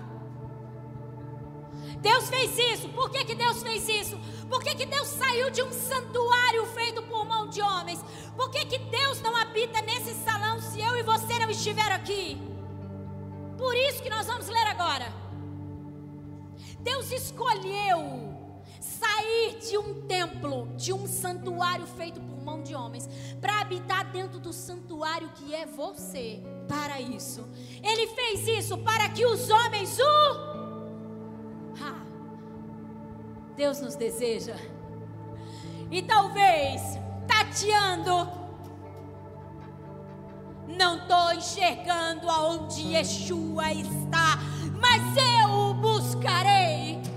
[2.01, 2.89] Deus fez isso.
[2.89, 4.15] Por que, que Deus fez isso?
[4.47, 7.99] Por que, que Deus saiu de um santuário feito por mão de homens?
[8.35, 12.39] Por que, que Deus não habita nesse salão se eu e você não estiver aqui?
[13.57, 15.11] Por isso que nós vamos ler agora.
[16.79, 18.30] Deus escolheu
[19.01, 24.39] sair de um templo, de um santuário feito por mão de homens, para habitar dentro
[24.39, 26.41] do santuário que é você.
[26.67, 27.47] Para isso,
[27.83, 30.31] Ele fez isso para que os homens o.
[31.83, 32.05] Ha.
[33.55, 34.55] Deus nos deseja.
[35.89, 36.81] E talvez,
[37.27, 38.29] tateando,
[40.67, 44.39] não estou enxergando aonde Yeshua está,
[44.79, 47.10] mas eu o buscarei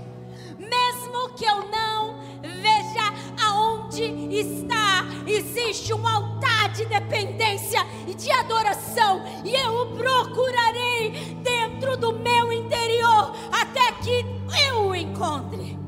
[1.15, 9.23] mesmo que eu não veja aonde está, existe um altar de dependência e de adoração,
[9.43, 14.25] e eu o procurarei dentro do meu interior até que
[14.67, 15.79] eu o encontre.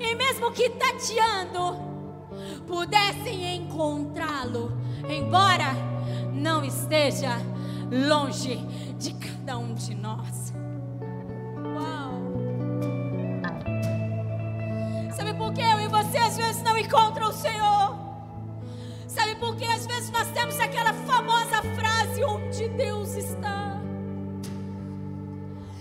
[0.00, 1.78] E mesmo que tateando,
[2.66, 4.72] pudessem encontrá-lo,
[5.08, 5.72] embora
[6.32, 7.38] não esteja
[7.90, 8.56] longe
[8.98, 10.51] de cada um de nós.
[15.34, 17.98] Por que eu e você às vezes não encontram o Senhor?
[19.06, 23.80] Sabe por que às vezes nós temos aquela famosa frase: onde Deus está?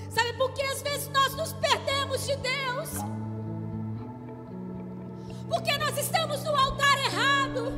[0.10, 2.90] Sabe por que às vezes nós nos perdemos de Deus?
[5.48, 7.74] Porque nós estamos no altar errado.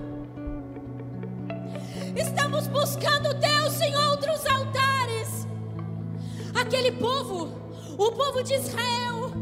[2.16, 5.48] Estamos buscando Deus em outros altares.
[6.54, 7.50] Aquele povo,
[7.98, 9.33] o povo de Israel,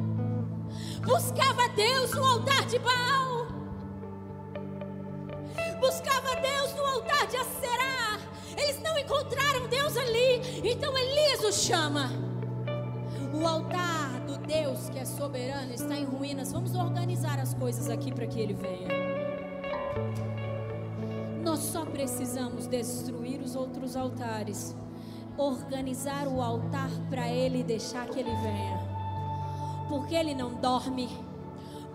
[1.12, 3.46] buscava Deus no altar de Baal,
[5.82, 8.18] buscava Deus no altar de Aserá.
[8.58, 12.10] Eles não encontraram Deus ali, então Elias o chama.
[13.34, 16.54] O altar do Deus que é soberano está em ruínas.
[16.54, 18.88] Vamos organizar as coisas aqui para que ele venha.
[21.44, 24.74] Nós só precisamos destruir os outros altares,
[25.38, 28.91] organizar o altar para ele e deixar que ele venha
[29.92, 31.10] porque ele não dorme.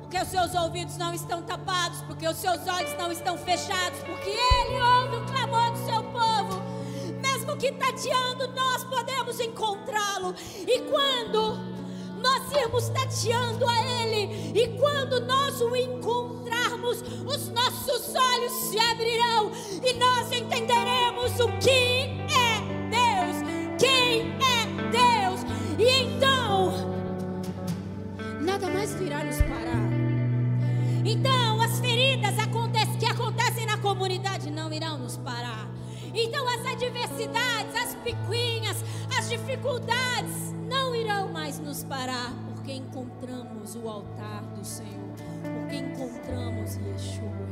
[0.00, 4.28] Porque os seus ouvidos não estão tapados, porque os seus olhos não estão fechados, porque
[4.28, 6.62] ele ouve o clamor do seu povo.
[7.22, 10.34] Mesmo que tateando, nós podemos encontrá-lo.
[10.68, 11.58] E quando
[12.20, 19.50] nós irmos tateando a Ele, e quando nós o encontrarmos, os nossos olhos se abrirão
[19.82, 25.40] e nós entenderemos o que é Deus, quem é Deus,
[25.78, 26.45] e então
[28.46, 29.90] nada mais virá nos parar.
[31.04, 32.34] Então, as feridas
[32.98, 35.68] que acontecem na comunidade não irão nos parar.
[36.14, 38.76] Então, as adversidades, as picuinhas,
[39.18, 46.76] as dificuldades não irão mais nos parar, porque encontramos o altar do Senhor, porque encontramos
[46.76, 47.46] Yeshua,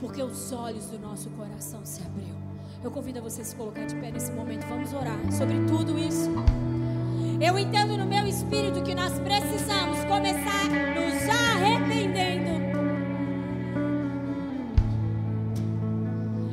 [0.00, 2.36] porque os olhos do nosso coração se abriu.
[2.82, 4.66] Eu convido a você a se colocar de pé nesse momento.
[4.66, 6.30] Vamos orar sobre tudo isso.
[7.40, 10.64] Eu entendo no meu espírito que nós precisamos começar
[10.96, 12.48] nos arrependendo.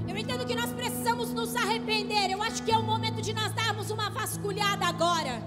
[0.08, 2.30] Eu entendo que nós precisamos nos arrepender.
[2.30, 5.42] Eu acho que é o momento de nós darmos uma vasculhada agora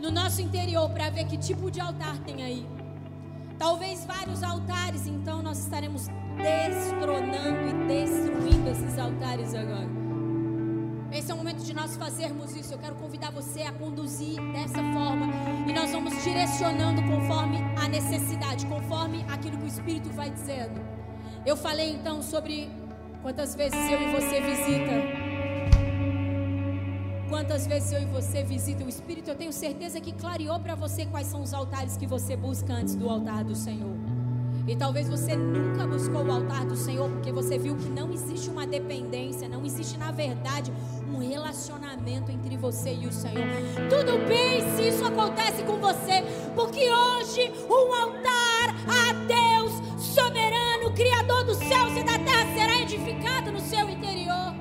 [0.00, 2.66] no nosso interior para ver que tipo de altar tem aí.
[3.56, 10.03] Talvez vários altares, então nós estaremos destronando e destruindo esses altares agora.
[11.74, 12.72] Nós fazermos isso.
[12.72, 15.26] Eu quero convidar você a conduzir dessa forma.
[15.68, 20.80] E nós vamos direcionando conforme a necessidade, conforme aquilo que o Espírito vai dizendo.
[21.44, 22.70] Eu falei então sobre
[23.22, 25.24] quantas vezes eu e você visita
[27.34, 31.04] quantas vezes eu e você visita o Espírito, eu tenho certeza que clareou para você
[31.04, 34.03] quais são os altares que você busca antes do altar do Senhor.
[34.66, 38.48] E talvez você nunca buscou o altar do Senhor porque você viu que não existe
[38.48, 40.72] uma dependência, não existe na verdade
[41.06, 43.46] um relacionamento entre você e o Senhor.
[43.90, 46.22] Tudo bem se isso acontece com você,
[46.54, 53.52] porque hoje um altar a Deus soberano, criador dos céus e da terra será edificado
[53.52, 54.54] no seu interior.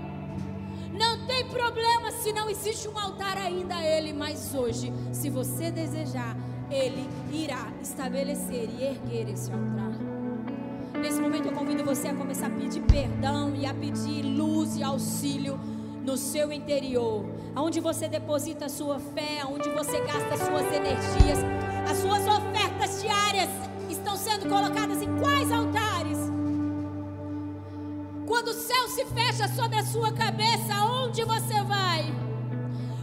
[0.94, 5.72] Não tem problema se não existe um altar ainda a Ele, mas hoje, se você
[5.72, 6.38] desejar,
[6.70, 9.94] Ele irá estabelecer e erguer esse altar.
[11.00, 14.84] Nesse momento eu convido você a começar a pedir perdão e a pedir luz e
[14.84, 15.60] auxílio
[16.06, 21.40] no seu interior, aonde você deposita a sua fé, aonde você gasta suas energias,
[21.90, 23.50] as suas ofertas diárias
[23.90, 26.18] estão sendo colocadas em quais altares?
[28.26, 32.06] Quando o céu se fecha sobre a sua cabeça, aonde você vai?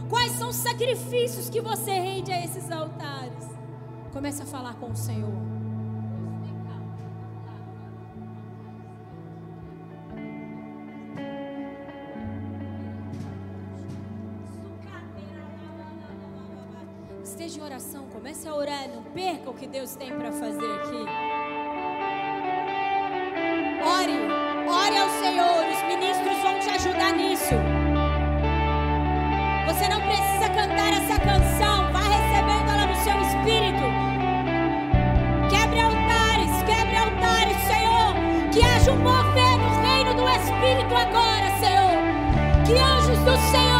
[0.09, 3.50] Quais são os sacrifícios que você rende a esses altares?
[4.11, 5.31] Comece a falar com o Senhor.
[17.23, 21.05] Esteja em oração, comece a orar, não perca o que Deus tem para fazer aqui.
[23.83, 24.17] Ore,
[24.69, 27.55] ore ao Senhor, os ministros vão te ajudar nisso.
[29.67, 31.80] Você não precisa cantar essa canção,
[38.81, 42.65] Haja um mover no reino do Espírito agora, Senhor.
[42.65, 43.70] Que anjos do Senhor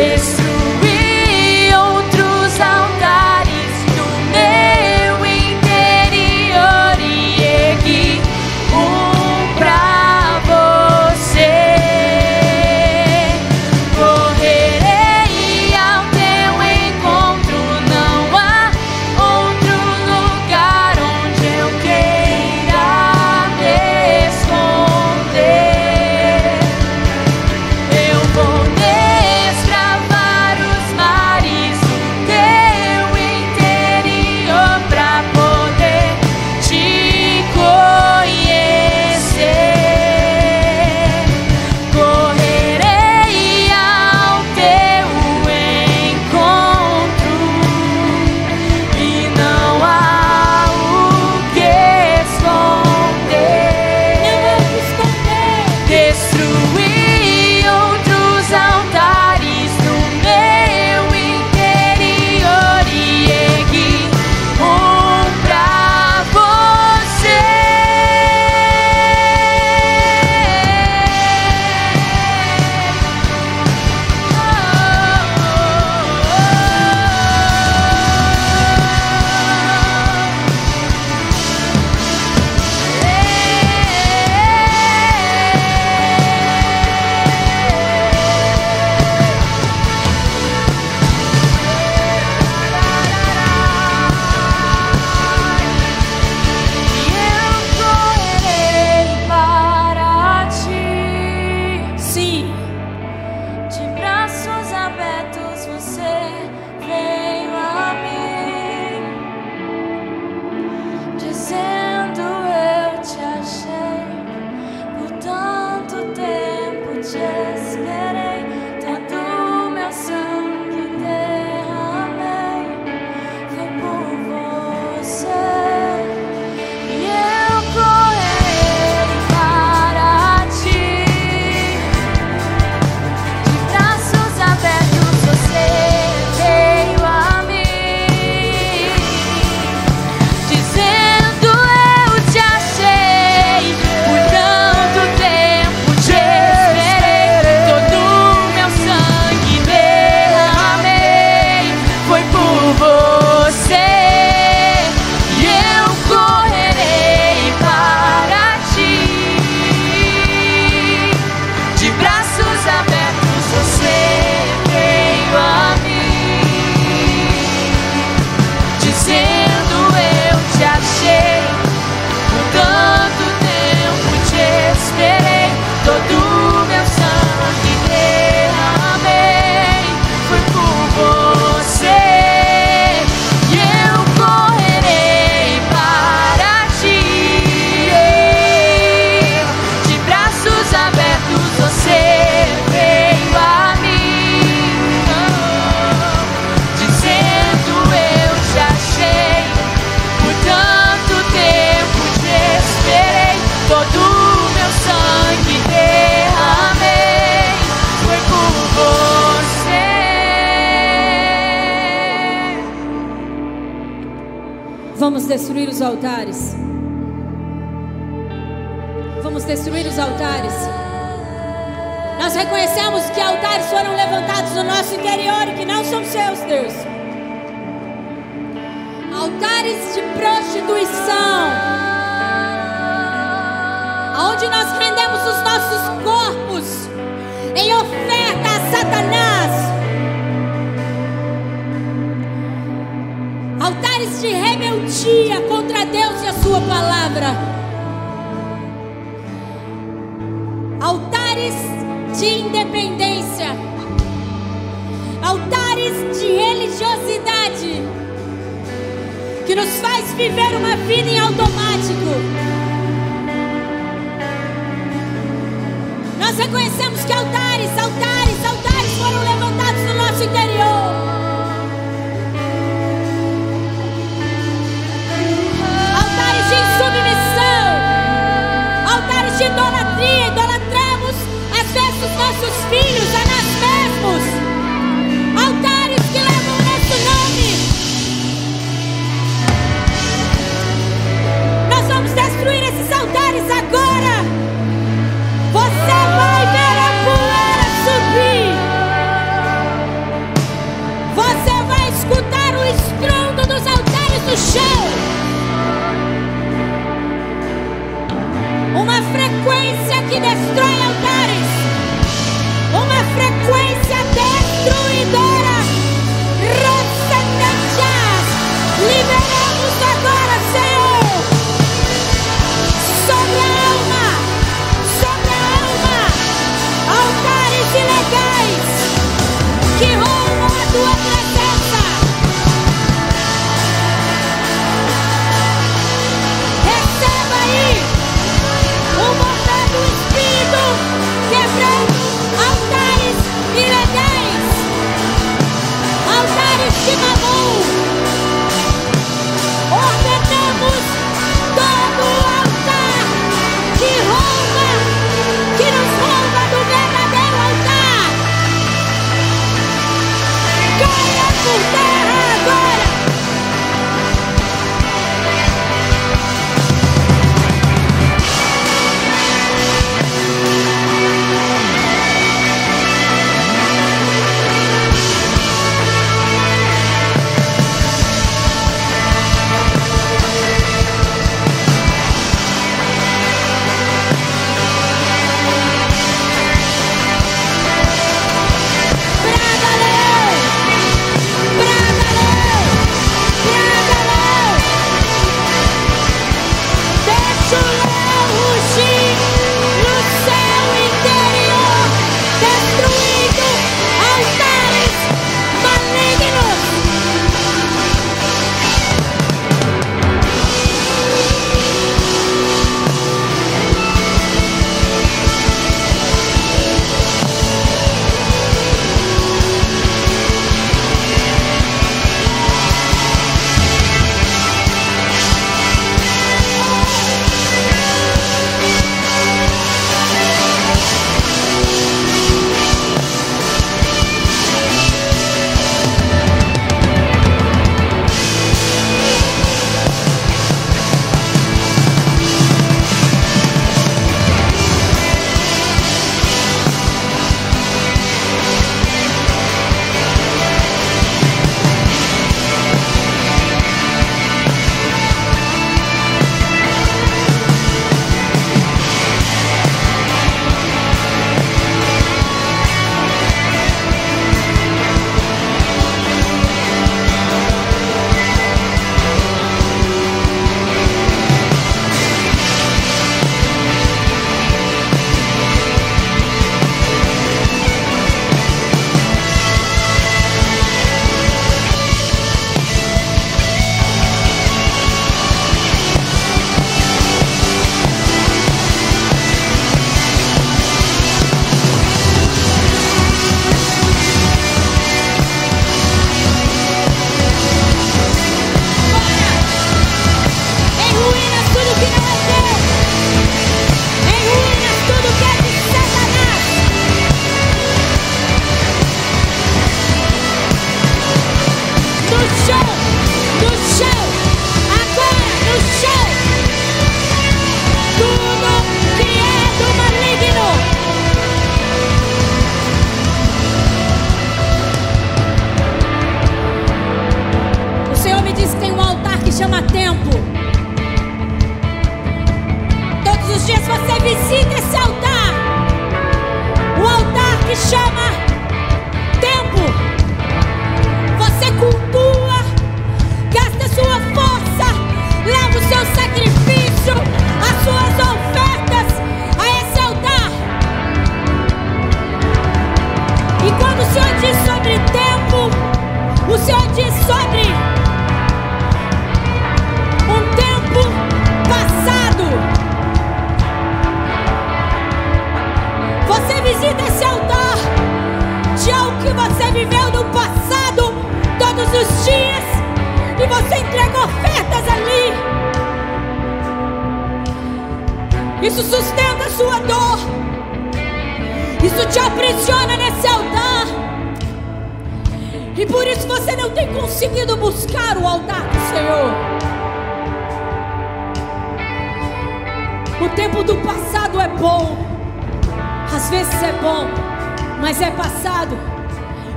[0.00, 0.49] Destruí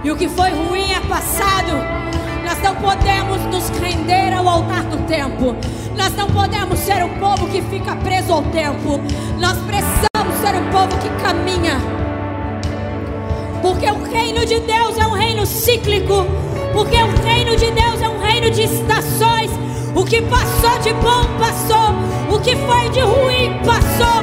[0.03, 1.71] E o que foi ruim é passado.
[2.43, 5.55] Nós não podemos nos render ao altar do tempo.
[5.95, 8.99] Nós não podemos ser um povo que fica preso ao tempo.
[9.39, 11.79] Nós precisamos ser um povo que caminha.
[13.61, 16.25] Porque o reino de Deus é um reino cíclico.
[16.73, 19.51] Porque o reino de Deus é um reino de estações.
[19.95, 21.95] O que passou de bom passou.
[22.29, 24.21] O que foi de ruim passou.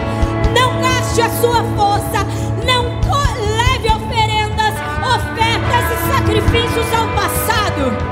[0.54, 2.49] Não gaste a sua força.
[6.12, 8.10] Sacrifícios ao passado.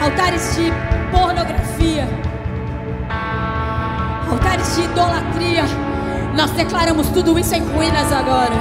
[0.00, 0.72] altares de
[1.10, 2.08] pornografia,
[4.30, 5.64] altares de idolatria.
[6.34, 8.54] Nós declaramos tudo isso em ruínas agora.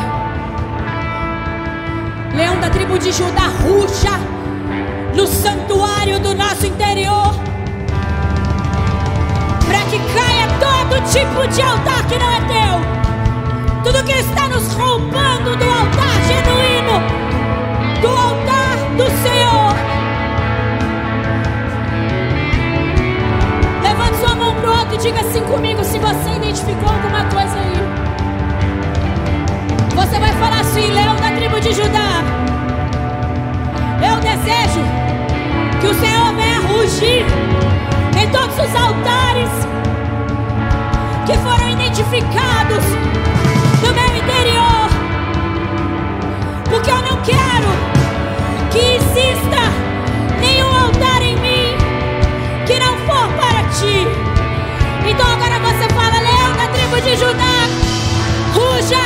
[2.36, 4.12] Leão da tribo de Judá ruxa
[5.16, 7.49] no santuário do nosso interior.
[9.70, 13.84] Para que caia todo tipo de altar que não é teu.
[13.84, 17.00] Tudo que está nos roubando do altar genuíno,
[18.02, 19.76] do altar do Senhor.
[23.84, 27.80] Levante sua mão pro alto e diga assim comigo se você identificou alguma coisa aí.
[29.96, 32.24] Você vai falar assim, leão da tribo de Judá.
[34.02, 34.82] Eu desejo
[35.80, 37.26] que o Senhor venha rugir
[38.22, 39.50] em todos os altares
[41.26, 42.84] que foram identificados
[43.82, 44.90] no meu interior.
[46.70, 47.70] Porque eu não quero
[48.72, 49.62] que exista
[50.41, 51.78] nenhum altar em mim
[52.68, 54.06] que não for para ti.
[55.10, 57.70] Então agora você fala, leão da tribo de Judá,
[58.54, 59.04] ruja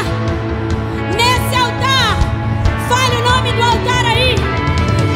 [1.15, 2.17] nesse altar.
[2.89, 4.35] Fale o nome do altar aí.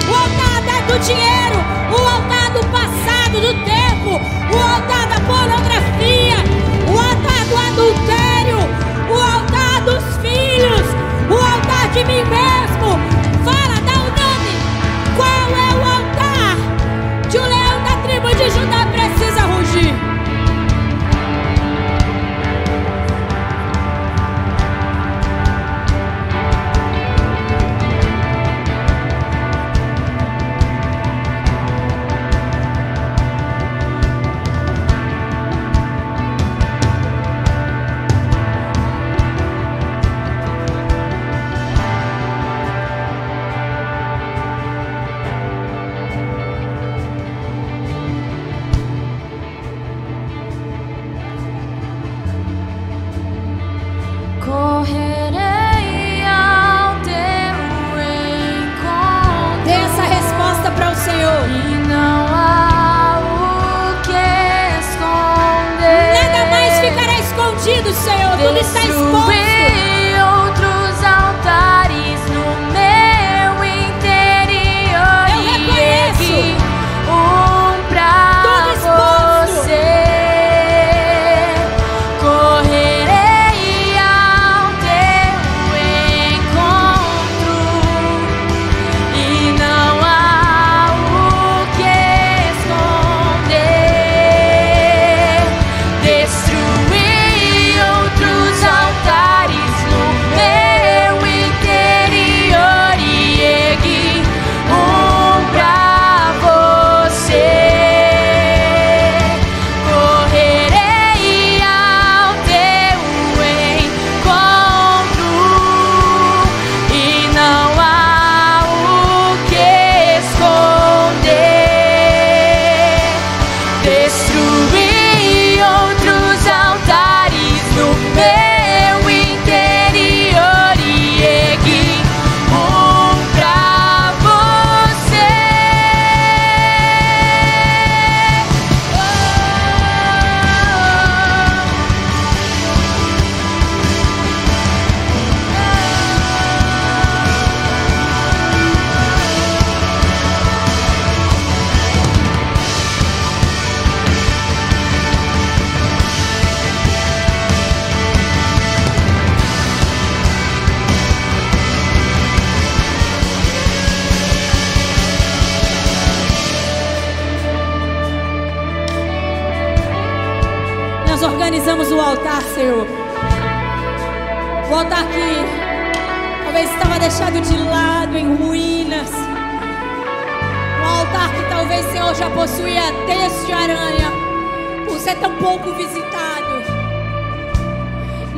[0.07, 0.47] O altar
[0.87, 1.57] do dinheiro,
[1.91, 3.76] o altar do passado, do tempo,
[4.53, 5.06] o altar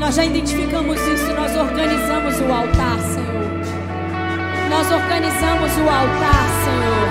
[0.09, 3.61] Nós já identificamos isso, nós organizamos o altar, Senhor.
[4.67, 7.09] Nós organizamos o altar, Senhor.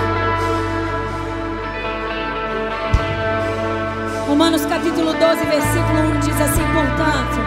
[4.27, 7.39] Romanos capítulo 12, versículo 1 diz assim: Portanto,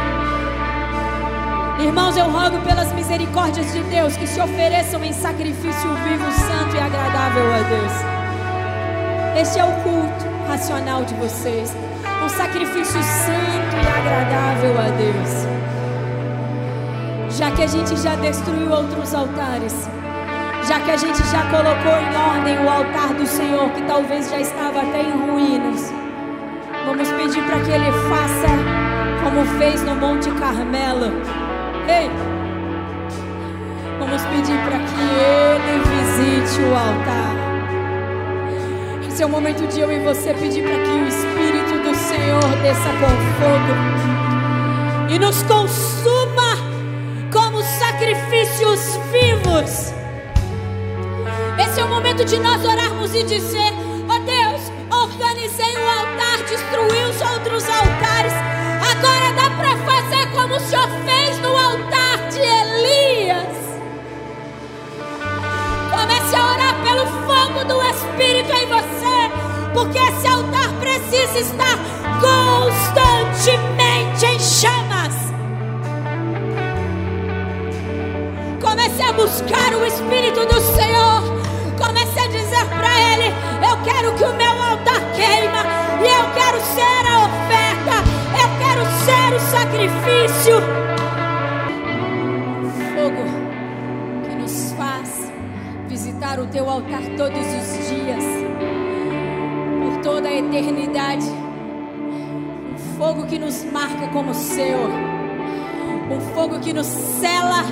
[1.83, 6.79] irmãos, eu rogo pelas misericórdias de Deus que se ofereçam em sacrifício vivo, santo e
[6.79, 7.93] agradável a Deus.
[9.39, 11.77] Este é o culto racional de vocês,
[12.23, 15.47] um sacrifício santo e agradável a Deus.
[17.37, 19.89] Já que a gente já destruiu outros altares,
[20.69, 24.39] já que a gente já colocou em ordem o altar do Senhor, que talvez já
[24.39, 25.93] estava até em ruínas.
[26.87, 28.49] Vamos pedir para que Ele faça
[29.25, 31.07] como fez no Monte Carmelo.
[31.89, 32.11] Ei!
[33.99, 37.43] Vamos pedir para que Ele visite o altar.
[39.09, 41.52] Esse é o momento de eu e você pedir para que o Espírito
[42.23, 43.75] Senhor desça com fogo
[45.11, 46.57] e nos consuma
[47.33, 49.93] como sacrifícios vivos.
[51.59, 53.73] Esse é o momento de nós orarmos e dizer:
[54.09, 54.71] oh Deus,
[55.03, 58.35] organizei o altar, destruí os outros altares.
[58.93, 63.57] Agora dá para fazer como o Senhor fez no altar de Elias.
[65.91, 69.29] Comece a orar pelo fogo do Espírito em você,
[69.75, 75.15] porque esse altar precisa estar constantemente em chamas.
[78.61, 81.23] Comece a buscar o Espírito do Senhor.
[81.77, 83.35] Comece a dizer para Ele:
[83.69, 85.65] Eu quero que o meu altar queima.
[86.01, 88.05] E eu quero ser a oferta.
[88.41, 90.63] Eu quero ser o sacrifício.
[92.95, 93.25] Fogo
[94.29, 95.11] que nos faz
[95.89, 98.25] visitar o teu altar todos os dias.
[99.83, 101.42] Por toda a eternidade.
[103.03, 104.79] Fogo que nos marca como seu.
[106.09, 107.65] Um fogo que nos cela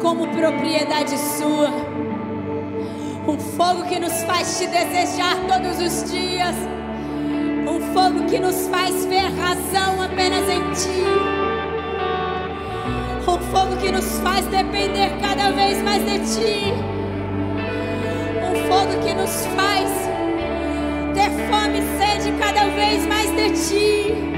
[0.00, 1.68] como propriedade sua.
[3.28, 6.56] Um fogo que nos faz te desejar todos os dias.
[7.64, 11.04] Um fogo que nos faz ver razão apenas em ti.
[13.20, 16.72] Um fogo que nos faz depender cada vez mais de ti.
[18.50, 19.88] Um fogo que nos faz
[21.14, 24.31] ter fome e sede cada vez mais de ti.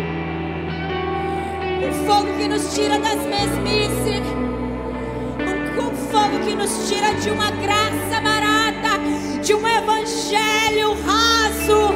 [1.83, 4.45] Um fogo que nos tira das mesmices
[5.79, 8.99] um fogo que nos tira de uma graça barata,
[9.43, 11.95] de um evangelho raso.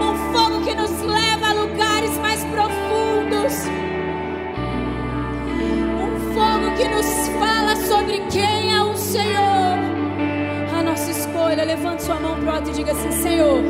[0.00, 3.64] Um fogo que nos leva a lugares mais profundos.
[6.00, 9.78] Um fogo que nos fala sobre quem é o Senhor.
[10.78, 13.60] A nossa escolha, levante sua mão pro alto e diga assim: Senhor,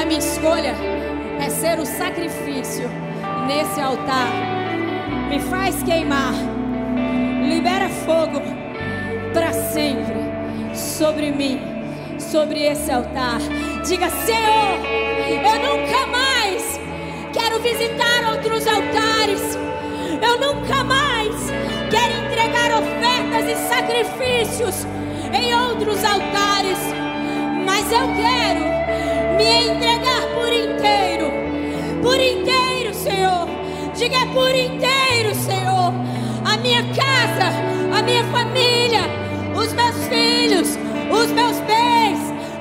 [0.00, 0.74] a minha escolha
[1.40, 3.05] é ser o sacrifício
[3.46, 4.28] nesse altar.
[5.28, 6.34] Me faz queimar
[7.48, 8.42] libera fogo
[9.32, 10.16] para sempre
[10.74, 11.60] sobre mim,
[12.18, 13.38] sobre esse altar.
[13.86, 14.78] Diga, Senhor,
[15.44, 16.80] eu nunca mais
[17.32, 19.56] quero visitar outros altares.
[20.22, 21.34] Eu nunca mais
[21.90, 24.86] quero entregar ofertas e sacrifícios
[25.32, 26.78] em outros altares.
[27.64, 28.64] Mas eu quero
[29.36, 31.30] me entregar por inteiro,
[32.02, 32.75] por inteiro,
[33.96, 35.76] Diga por inteiro, Senhor
[36.46, 37.50] a minha casa,
[37.92, 39.02] a minha família,
[39.54, 40.78] os meus filhos,
[41.10, 42.18] os meus bens,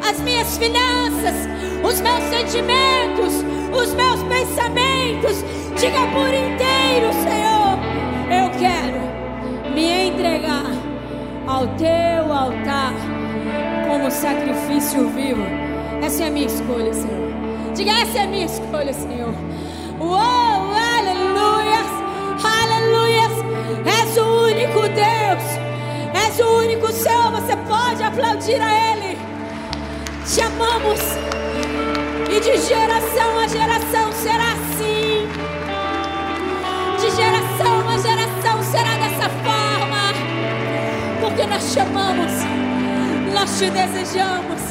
[0.08, 1.36] as minhas finanças,
[1.84, 5.44] os meus sentimentos, os meus pensamentos.
[5.80, 7.78] Diga por inteiro, Senhor,
[8.32, 10.72] eu quero me entregar
[11.48, 12.94] ao teu altar
[13.88, 15.44] como sacrifício vivo.
[16.02, 17.74] Essa é a minha escolha, Senhor.
[17.76, 19.34] Diga, essa é a minha escolha, Senhor.
[26.36, 27.32] És o único Senhor.
[27.32, 29.18] Você pode aplaudir a Ele.
[30.26, 31.00] Te amamos.
[32.30, 35.30] E de geração a geração será assim.
[37.00, 40.14] De geração a geração será dessa forma.
[41.22, 42.34] Porque nós te amamos.
[43.34, 44.62] Nós te desejamos.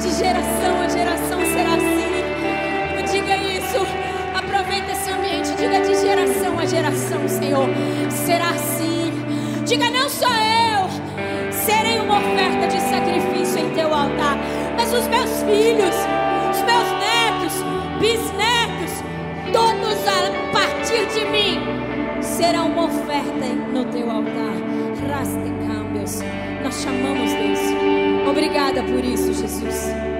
[0.00, 3.12] De geração a geração será assim.
[3.12, 3.86] Diga isso.
[4.34, 5.50] Aproveita esse ambiente.
[5.50, 7.68] Diga de geração a geração, Senhor.
[8.10, 9.12] Será assim.
[9.66, 10.53] Diga, não só eu
[12.14, 14.38] uma oferta de sacrifício em teu altar.
[14.76, 15.96] Mas os meus filhos,
[16.50, 17.54] os meus netos,
[17.98, 19.02] bisnetos,
[19.52, 21.58] todos a partir de mim
[22.22, 24.54] serão uma oferta no teu altar.
[25.08, 25.54] Raste.
[26.62, 28.28] Nós chamamos Deus.
[28.28, 30.13] Obrigada por isso, Jesus.